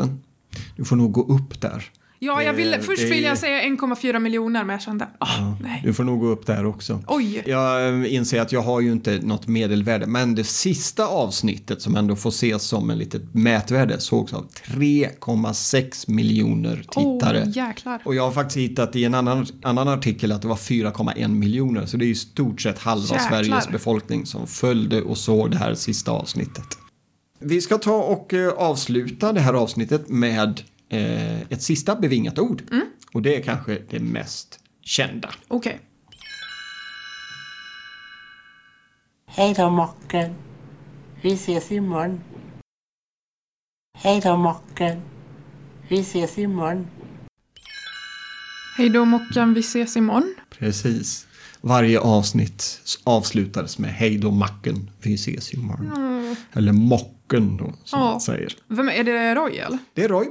Du 0.77 0.85
får 0.85 0.97
nog 0.97 1.12
gå 1.12 1.23
upp 1.35 1.61
där. 1.61 1.85
Ja, 2.18 2.42
jag 2.42 2.52
ville, 2.52 2.76
Det- 2.76 2.83
först 2.83 3.02
det- 3.02 3.09
ville 3.11 3.26
jag 3.29 3.38
säga 3.38 3.62
1,4 3.62 4.18
miljoner 4.18 4.64
men 4.64 4.72
jag 4.74 4.83
kände, 4.83 5.09
ah, 5.20 5.55
nej. 5.62 5.81
Du 5.85 5.94
får 5.94 6.05
nog 6.05 6.20
gå 6.20 6.26
upp 6.26 6.46
där 6.46 6.66
också. 6.66 7.02
Oj. 7.07 7.42
Jag 7.46 7.88
eh, 8.05 8.14
inser 8.14 8.40
att 8.40 8.52
jag 8.52 8.61
har 8.62 8.81
ju 8.81 8.92
inte 8.92 9.18
något 9.22 9.46
medelvärde, 9.46 10.07
men 10.07 10.35
det 10.35 10.44
sista 10.44 11.07
avsnittet 11.07 11.83
som 11.83 11.96
ändå 11.96 12.16
får 12.16 12.31
ses 12.31 12.62
som 12.62 12.90
en 12.90 12.98
litet 12.98 13.35
mätvärde 13.35 14.00
sågs 14.00 14.33
av 14.33 14.46
3,6 14.66 16.11
miljoner 16.11 16.76
tittare. 16.76 17.42
Åh, 17.46 17.50
jäklar. 17.57 18.02
Och 18.05 18.14
jag 18.14 18.22
har 18.22 18.31
faktiskt 18.33 18.57
hittat 18.57 18.96
i 18.96 19.05
en 19.05 19.14
annan, 19.14 19.46
annan 19.62 19.88
artikel 19.88 20.33
att 20.33 20.42
det 20.42 20.48
var 20.48 20.57
4,1 20.57 21.29
miljoner. 21.29 21.87
Så 21.87 21.96
det 21.96 22.05
är 22.05 22.09
i 22.09 22.14
stort 22.14 22.61
sett 22.61 22.79
halva 22.79 23.05
Jäklar. 23.14 23.29
Sveriges 23.42 23.68
befolkning 23.68 24.26
som 24.26 24.46
följde 24.46 25.02
och 25.02 25.18
såg 25.18 25.50
det 25.50 25.57
här 25.59 25.74
sista 25.74 26.11
avsnittet. 26.12 26.64
Vi 27.40 27.61
ska 27.61 27.79
ta 27.79 27.96
och 27.96 28.35
eh, 28.35 28.48
avsluta 28.52 29.33
det 29.33 29.40
här 29.40 29.55
avsnittet 29.55 30.09
med 30.09 30.61
eh, 30.88 31.40
ett 31.42 31.62
sista 31.62 31.96
bevingat 31.96 32.38
ord. 32.38 32.62
Mm. 32.70 32.87
Och 33.12 33.22
det 33.22 33.37
är 33.37 33.42
kanske 33.42 33.79
det 33.90 34.01
mest 34.01 34.59
kända. 34.83 35.31
Okej. 35.49 35.81
Hej 39.27 39.55
då 39.57 39.70
Mocken. 39.70 40.35
Vi 41.22 41.33
ses 41.33 41.72
imorgon. 41.72 42.20
Hej 43.99 44.20
då 44.25 44.37
Mocken. 44.37 45.03
Vi 45.88 46.01
ses 46.01 46.38
imorgon. 46.38 46.87
Hej 48.79 48.88
då 48.88 49.05
Mockan, 49.05 49.55
vi 49.55 49.61
ses 49.61 49.96
imorgon. 49.96 50.35
Precis. 50.51 51.27
Varje 51.61 52.01
avsnitt 52.01 52.81
avslutades 53.05 53.79
med 53.79 53.90
hej 53.94 54.18
då 54.18 54.31
macken, 54.31 54.90
vi 55.03 55.14
ses 55.14 55.55
imorgon. 55.55 56.37
Eller 56.53 56.72
mocken 56.72 57.57
då, 57.57 57.75
som 57.85 58.01
Ja. 58.01 58.11
man 58.11 58.20
säger. 58.20 58.53
Vem 58.68 58.88
är 58.88 59.05
det 59.05 59.35
Roy 59.35 59.57
eller? 59.57 59.79
Det 59.94 60.05
är 60.05 60.09
Roy. 60.09 60.27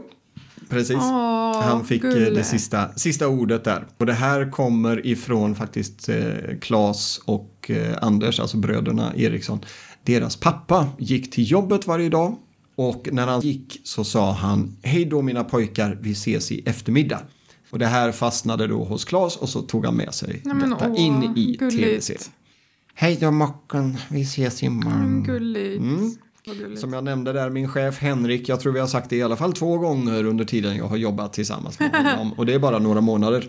Precis. 0.69 0.95
Åh, 0.95 1.61
Han 1.61 1.85
fick 1.85 2.03
eh, 2.03 2.09
gulle. 2.09 2.29
det 2.29 2.43
sista, 2.43 2.89
sista 2.95 3.27
ordet 3.27 3.63
där. 3.63 3.85
Och 3.97 4.05
det 4.05 4.13
här 4.13 4.51
kommer 4.51 5.05
ifrån 5.07 5.55
faktiskt 5.55 6.09
eh, 6.09 6.25
Klas 6.61 7.21
och 7.25 7.71
eh, 7.71 7.95
Anders, 8.01 8.39
alltså 8.39 8.57
bröderna 8.57 9.13
Eriksson. 9.15 9.59
Deras 10.03 10.35
pappa 10.35 10.87
gick 10.99 11.31
till 11.31 11.51
jobbet 11.51 11.87
varje 11.87 12.09
dag 12.09 12.35
och 12.75 13.07
när 13.11 13.27
han 13.27 13.41
gick 13.41 13.81
så 13.83 14.03
sa 14.03 14.31
han 14.31 14.77
hej 14.83 15.05
då 15.05 15.21
mina 15.21 15.43
pojkar, 15.43 15.97
vi 16.01 16.11
ses 16.11 16.51
i 16.51 16.63
eftermiddag. 16.65 17.19
Och 17.71 17.79
det 17.79 17.85
här 17.87 18.11
fastnade 18.11 18.67
då 18.67 18.83
hos 18.83 19.05
Klas 19.05 19.35
och 19.35 19.49
så 19.49 19.61
tog 19.61 19.85
han 19.85 19.95
med 19.95 20.13
sig 20.13 20.41
Nej, 20.43 20.55
men 20.55 20.69
detta 20.69 20.89
åh, 20.89 21.01
in 21.01 21.23
i 21.23 21.55
gulligt. 21.59 21.77
tv-serien. 21.77 22.23
Hej 22.93 23.17
då 23.21 23.31
Mocken, 23.31 23.97
vi 24.09 24.21
ses 24.21 24.63
imorgon. 24.63 24.93
Mm, 25.01 25.23
gulligt. 25.23 25.79
Mm. 25.81 26.11
Som 26.77 26.93
jag 26.93 27.03
nämnde 27.03 27.33
där, 27.33 27.49
min 27.49 27.67
chef 27.69 27.99
Henrik, 27.99 28.49
jag 28.49 28.59
tror 28.59 28.73
vi 28.73 28.79
har 28.79 28.87
sagt 28.87 29.09
det 29.09 29.15
i 29.15 29.23
alla 29.23 29.35
fall 29.35 29.53
två 29.53 29.77
gånger 29.77 30.23
under 30.23 30.45
tiden 30.45 30.77
jag 30.77 30.85
har 30.85 30.97
jobbat 30.97 31.33
tillsammans 31.33 31.79
med 31.79 31.91
honom. 32.15 32.33
Och 32.33 32.45
det 32.45 32.53
är 32.53 32.59
bara 32.59 32.79
några 32.79 33.01
månader. 33.01 33.47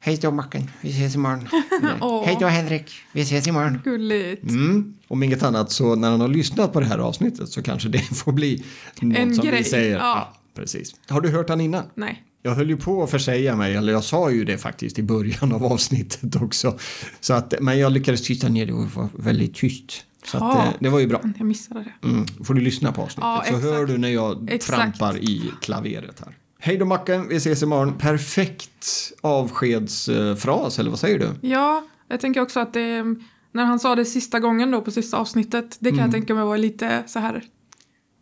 Hej 0.00 0.18
då 0.22 0.30
Macken, 0.30 0.70
vi 0.80 0.90
ses 0.90 1.14
imorgon. 1.14 1.48
Åh. 2.00 2.24
Hej 2.26 2.36
då 2.40 2.46
Henrik, 2.46 2.92
vi 3.12 3.20
ses 3.20 3.46
imorgon. 3.46 3.80
Gulligt. 3.84 4.42
Mm. 4.42 4.94
Om 5.08 5.22
inget 5.22 5.42
annat 5.42 5.72
så 5.72 5.94
när 5.94 6.10
han 6.10 6.20
har 6.20 6.28
lyssnat 6.28 6.72
på 6.72 6.80
det 6.80 6.86
här 6.86 6.98
avsnittet 6.98 7.48
så 7.48 7.62
kanske 7.62 7.88
det 7.88 7.98
får 7.98 8.32
bli 8.32 8.64
något 9.00 9.18
En 9.18 9.34
som 9.34 9.44
vi 9.44 9.50
grej, 9.50 9.64
säger. 9.64 9.96
ja. 9.96 10.34
precis. 10.56 10.94
Har 11.08 11.20
du 11.20 11.28
hört 11.30 11.48
han 11.48 11.60
innan? 11.60 11.84
Nej. 11.94 12.24
Jag 12.42 12.54
höll 12.54 12.68
ju 12.70 12.76
på 12.76 13.02
att 13.02 13.10
försäga 13.10 13.56
mig, 13.56 13.74
eller 13.74 13.92
jag 13.92 14.04
sa 14.04 14.30
ju 14.30 14.44
det 14.44 14.58
faktiskt 14.58 14.98
i 14.98 15.02
början 15.02 15.52
av 15.52 15.64
avsnittet 15.64 16.36
också. 16.42 16.78
Så 17.20 17.34
att, 17.34 17.54
men 17.60 17.78
jag 17.78 17.92
lyckades 17.92 18.22
tysta 18.22 18.48
ner 18.48 18.66
det 18.66 18.72
och 18.72 18.90
var 18.90 19.08
väldigt 19.18 19.54
tyst. 19.54 20.04
Så 20.24 20.36
att, 20.36 20.42
Ja. 20.42 20.64
eh, 20.66 20.72
det 20.80 20.88
var 20.88 20.98
ju 20.98 21.06
bra. 21.06 21.20
Jag 21.38 21.46
missade 21.46 21.80
det. 22.02 22.08
Mm. 22.08 22.26
Får 22.26 22.54
du 22.54 22.60
lyssna 22.60 22.92
på 22.92 23.02
avsnittet 23.02 23.24
Ja, 23.24 23.44
så 23.50 23.56
hör 23.58 23.86
du 23.86 23.98
när 23.98 24.08
jag 24.08 24.50
Exakt. 24.50 24.76
trampar 24.98 25.16
i 25.18 25.50
klaveret 25.60 26.20
här. 26.24 26.36
Hej 26.58 26.76
då 26.76 26.84
Macken, 26.84 27.28
vi 27.28 27.36
ses 27.36 27.62
imorgon. 27.62 27.94
Perfekt 27.98 29.12
avskedsfras, 29.20 30.78
eller 30.78 30.90
vad 30.90 30.98
säger 30.98 31.18
du? 31.18 31.48
Ja, 31.48 31.84
jag 32.08 32.20
tänker 32.20 32.40
också 32.40 32.60
att 32.60 32.72
det, 32.72 33.04
när 33.52 33.64
han 33.64 33.80
sa 33.80 33.94
det 33.94 34.04
sista 34.04 34.40
gången 34.40 34.70
då 34.70 34.80
på 34.80 34.90
sista 34.90 35.16
avsnittet, 35.16 35.76
det 35.80 35.90
kan 35.90 35.98
Mm. 35.98 36.06
jag 36.06 36.12
tänka 36.14 36.34
mig 36.34 36.44
var 36.44 36.58
lite 36.58 37.02
så 37.06 37.18
här, 37.18 37.44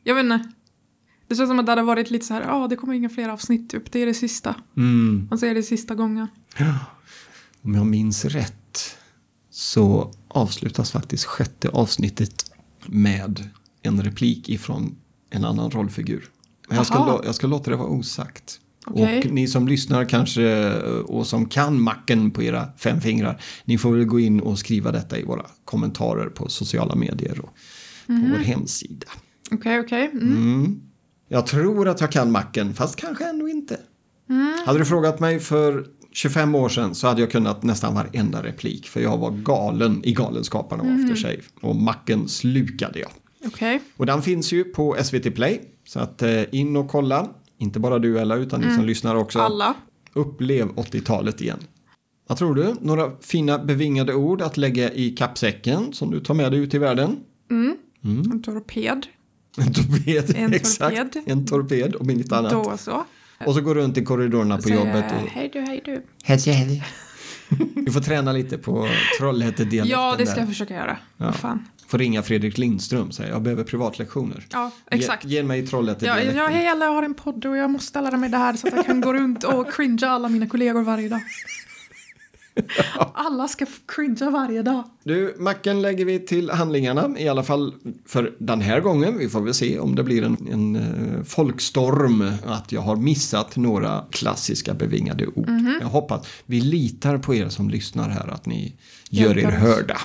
jag 0.04 0.14
vet 0.14 0.22
inte. 0.24 0.50
Det 1.28 1.34
känns 1.36 1.50
som 1.50 1.58
att 1.58 1.66
det 1.66 1.72
hade 1.72 1.82
varit 1.82 2.10
lite 2.10 2.26
så 2.26 2.34
här, 2.34 2.42
ja 2.42 2.66
det 2.68 2.76
kommer 2.76 2.94
inga 2.94 3.08
fler 3.08 3.28
avsnitt 3.28 3.70
typ, 3.70 3.92
det 3.92 4.02
är 4.02 4.06
det 4.06 4.14
sista. 4.14 4.54
Mm. 4.76 5.26
Han 5.30 5.38
säger 5.38 5.54
det 5.54 5.62
sista 5.62 5.94
gången. 5.94 6.26
Om 7.64 7.74
jag 7.74 7.86
minns 7.86 8.24
rätt 8.24 8.96
så 9.50 10.12
avslutas 10.33 10.90
faktiskt 10.90 11.25
sjätte 11.25 11.68
avsnittet 11.68 12.51
med 12.87 13.49
en 13.83 14.03
replik 14.03 14.49
ifrån 14.49 14.97
en 15.31 15.45
annan 15.45 15.71
rollfigur. 15.71 16.29
Men 16.68 16.77
jag 16.77 16.87
ska, 16.87 16.95
Jaha. 16.95 17.07
lå- 17.18 17.23
jag 17.25 17.35
ska 17.35 17.47
låta 17.47 17.71
det 17.71 17.77
vara 17.77 17.88
osagt. 17.88 18.59
Okej. 18.87 19.18
Och 19.18 19.33
ni 19.33 19.49
som 19.49 19.68
lyssnar 19.68 20.05
kanske 20.05 20.73
och 21.03 21.27
som 21.27 21.47
kan 21.49 21.81
macken 21.83 22.31
på 22.31 22.42
era 22.42 22.68
fem 22.79 23.01
fingrar, 23.01 23.40
ni 23.64 23.79
får 23.79 23.92
väl 23.97 24.05
gå 24.05 24.21
in 24.21 24.40
och 24.40 24.59
skriva 24.59 24.92
detta 24.92 25.18
i 25.18 25.25
våra 25.25 25.47
kommentarer 25.64 26.27
på 26.29 26.49
sociala 26.49 26.95
medier 26.95 27.38
och 27.40 27.55
på 28.07 28.12
Mhm. 28.12 28.31
vår 28.31 28.38
hemsida. 28.38 29.07
Okej, 29.51 29.81
okej. 29.81 30.11
Mm. 30.12 30.33
Mm. 30.37 30.81
Jag 31.29 31.47
tror 31.47 31.88
att 31.88 32.01
jag 32.01 32.12
kan 32.12 32.31
macken, 32.33 32.75
fast 32.75 32.97
kanske 32.97 33.29
ändå 33.29 33.49
inte. 33.49 33.81
Mm. 34.31 34.53
Hade 34.66 34.79
du 34.79 34.85
frågat 34.85 35.21
mig 35.21 35.40
för 35.40 35.87
25 36.12 36.55
år 36.55 36.68
sedan 36.68 36.94
så 36.94 37.07
hade 37.07 37.20
jag 37.20 37.31
kunnat 37.31 37.62
nästan 37.62 37.94
varenda 37.94 38.42
replik 38.42 38.87
för 38.88 39.01
jag 39.01 39.18
var 39.18 39.31
galen 39.31 40.01
i 40.05 40.12
Galenskaparna 40.12 40.83
och 40.83 40.88
Mhm. 40.88 41.03
Aftershave. 41.05 41.42
Och 41.61 41.77
macken 41.77 42.29
slukade 42.29 42.98
jag. 43.01 43.11
Okej. 43.46 43.81
Och 43.96 44.07
den 44.07 44.22
finns 44.22 44.53
ju 44.53 44.64
på 44.64 44.96
SVT 45.05 45.31
Play. 45.35 45.61
Så 45.85 46.01
att 46.01 46.22
eh, 46.22 46.42
in 46.55 46.77
och 46.77 46.88
kolla. 46.88 47.29
Inte 47.59 47.81
bara 47.81 47.98
du 47.98 48.18
Ella 48.18 48.37
utan 48.37 48.61
ni 48.61 48.75
som 48.75 48.85
lyssnar 48.85 49.14
också. 49.16 49.38
Mm. 49.38 49.53
Alla. 49.53 49.75
Upplev 50.14 50.68
80-talet 50.68 51.40
igen. 51.40 51.59
Vad 52.29 52.38
tror 52.38 52.55
du? 52.55 52.75
Några 52.81 53.11
fina 53.20 53.59
bevingade 53.59 54.14
ord 54.14 54.42
att 54.42 54.57
lägga 54.57 54.92
i 54.92 55.11
kappsäcken 55.11 55.92
som 55.92 56.11
du 56.11 56.20
tar 56.20 56.35
med 56.35 56.53
dig 56.53 56.61
ut 56.61 56.75
i 56.75 56.79
världen? 56.79 57.16
En 58.05 58.42
torped. 58.42 59.07
En 59.59 59.72
torped, 59.75 60.37
En 60.37 60.53
exakt. 60.53 60.96
torped. 60.96 61.22
En 61.27 61.46
torped 61.46 61.96
om 61.96 62.11
inget 62.11 62.33
annat. 62.33 62.53
Då 62.53 62.77
så. 62.79 63.05
Och 63.46 63.55
så 63.55 63.61
går 63.61 63.74
runt 63.74 63.96
i 63.98 64.05
korridorerna 64.05 64.59
på 64.59 64.68
jobbet. 64.68 65.05
Och... 65.12 65.28
Hej 65.31 65.50
du, 65.52 65.61
hej 65.61 65.83
du. 65.85 66.02
Hej, 66.24 66.38
hej. 66.46 66.85
Vi 67.74 67.92
får 67.92 68.00
träna 68.00 68.33
lite 68.33 68.59
på 68.59 68.88
Trollhätte-dialekten 69.18 70.00
Ja, 70.00 70.14
det 70.18 70.26
ska 70.26 70.35
där. 70.35 70.40
jag 70.42 70.48
försöka 70.48 70.74
göra. 70.74 70.96
Ja. 71.16 71.33
Fan. 71.33 71.68
Får 71.87 71.98
ringa 71.98 72.22
Fredrik 72.22 72.59
Lindström 72.59 73.09
och 73.09 73.14
säga 73.14 73.28
jag 73.28 73.42
behöver 73.42 73.64
privatlektioner. 73.64 74.46
Ja, 74.52 74.70
exakt. 74.90 75.24
Ge, 75.24 75.37
ge 75.37 75.42
mig 75.42 75.61
Ja, 75.61 75.66
Trollhätte-dialekten. 75.66 76.37
ja, 76.37 76.46
hej 76.46 76.68
alla, 76.68 76.85
jag 76.85 76.92
har 76.92 77.02
en 77.02 77.14
podd 77.14 77.46
och 77.46 77.57
jag 77.57 77.70
måste 77.70 78.00
lära 78.00 78.16
mig 78.16 78.28
det 78.31 78.37
här 78.37 78.55
så 78.57 78.66
att 78.68 78.74
jag 78.76 78.87
kan 78.87 79.00
gå 79.00 79.12
runt 79.12 79.44
och 79.44 79.72
cringea 79.72 80.11
alla 80.11 80.28
mina 80.28 80.46
kollegor 80.46 80.83
varje 80.83 81.09
dag. 81.09 81.20
Alla 83.14 83.48
ska 83.48 83.66
cringea 83.86 84.30
varje 84.30 84.62
dag. 84.62 84.84
Du, 85.04 85.34
macken 85.38 85.82
lägger 85.82 86.04
vi 86.04 86.18
till 86.18 86.50
handlingarna, 86.50 87.18
i 87.18 87.28
alla 87.28 87.42
fall 87.42 87.74
för 88.06 88.34
den 88.38 88.60
här 88.60 88.80
gången. 88.80 89.18
Vi 89.18 89.28
får 89.28 89.40
väl 89.40 89.54
se 89.54 89.78
om 89.78 89.94
det 89.94 90.02
blir 90.02 90.22
en, 90.22 90.36
en 90.52 90.76
eh, 90.76 91.22
folkstorm, 91.24 92.32
att 92.46 92.72
jag 92.72 92.80
har 92.80 92.96
missat 92.96 93.56
några 93.56 94.04
klassiska 94.10 94.74
bevingade 94.74 95.26
ord. 95.26 95.48
Mhm. 95.48 95.78
Jag 95.80 95.88
hoppas, 95.88 96.26
vi 96.46 96.60
litar 96.60 97.18
på 97.18 97.34
er 97.34 97.48
som 97.48 97.70
lyssnar 97.70 98.08
här, 98.08 98.28
att 98.28 98.46
ni 98.46 98.76
gör 99.10 99.38
er 99.38 99.50
hörda. 99.50 99.98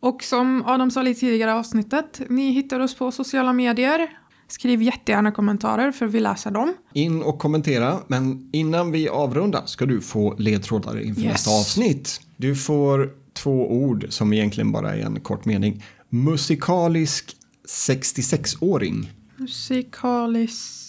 Och 0.00 0.22
som 0.22 0.62
Adam 0.66 0.90
sa 0.90 1.02
lite 1.02 1.20
tidigare 1.20 1.50
i 1.50 1.54
avsnittet, 1.54 2.20
ni 2.28 2.50
hittar 2.50 2.80
oss 2.80 2.94
på 2.94 3.10
sociala 3.10 3.52
medier. 3.52 4.08
Skriv 4.48 4.82
jättegärna 4.82 5.32
kommentarer 5.32 5.92
för 5.92 6.06
vi 6.06 6.20
läser 6.20 6.50
dem. 6.50 6.74
In 6.92 7.22
och 7.22 7.38
kommentera, 7.38 7.98
men 8.06 8.50
innan 8.52 8.92
vi 8.92 9.08
avrundar 9.08 9.62
ska 9.66 9.86
du 9.86 10.00
få 10.00 10.34
ledtrådar 10.38 11.00
inför 11.00 11.22
Yes. 11.22 11.30
nästa 11.32 11.50
avsnitt. 11.50 12.20
Du 12.36 12.56
får 12.56 13.10
två 13.32 13.72
ord 13.72 14.06
som 14.08 14.32
egentligen 14.32 14.72
bara 14.72 14.94
är 14.96 15.00
en 15.00 15.20
kort 15.20 15.44
mening. 15.44 15.84
Musikalisk 16.08 17.36
66-åring. 17.68 19.10
Musikalisk 19.36 20.80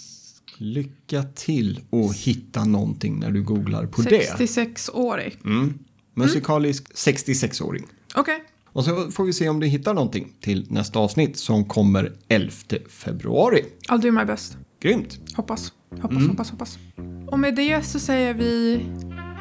Lycka 0.57 1.23
till 1.23 1.79
och 1.89 2.13
hitta 2.13 2.65
någonting 2.65 3.19
när 3.19 3.31
du 3.31 3.43
googlar 3.43 3.85
på 3.85 4.01
det. 4.01 4.37
66-årig. 4.37 5.37
Mm. 5.45 5.79
Musikalisk 6.13 6.93
66-åring. 6.93 7.85
Okej. 8.15 8.43
Och 8.75 8.83
så 8.83 9.11
får 9.11 9.23
vi 9.23 9.33
se 9.33 9.49
om 9.49 9.59
du 9.59 9.67
hittar 9.67 9.93
någonting 9.93 10.33
till 10.41 10.65
nästa 10.69 10.99
avsnitt 10.99 11.37
som 11.37 11.65
kommer 11.65 12.11
11 12.27 12.51
februari. 12.89 13.65
I'll 13.89 14.01
do 14.01 14.11
my 14.11 14.25
best. 14.25 14.57
Grymt! 14.81 15.19
Hoppas. 15.35 15.73
Hoppas, 16.01 16.27
hoppas, 16.27 16.51
hoppas. 16.51 16.77
Och 17.27 17.39
med 17.39 17.55
det 17.55 17.85
så 17.85 17.99
säger 17.99 18.33
vi... 18.33 18.81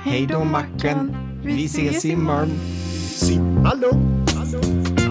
Hej 0.05 0.27
då 0.27 0.45
macken! 0.45 1.17
Vi 1.45 1.65
ses 1.65 2.05
imorgon! 2.05 2.51
Simma 3.07 3.75
lugnt. 3.75 5.04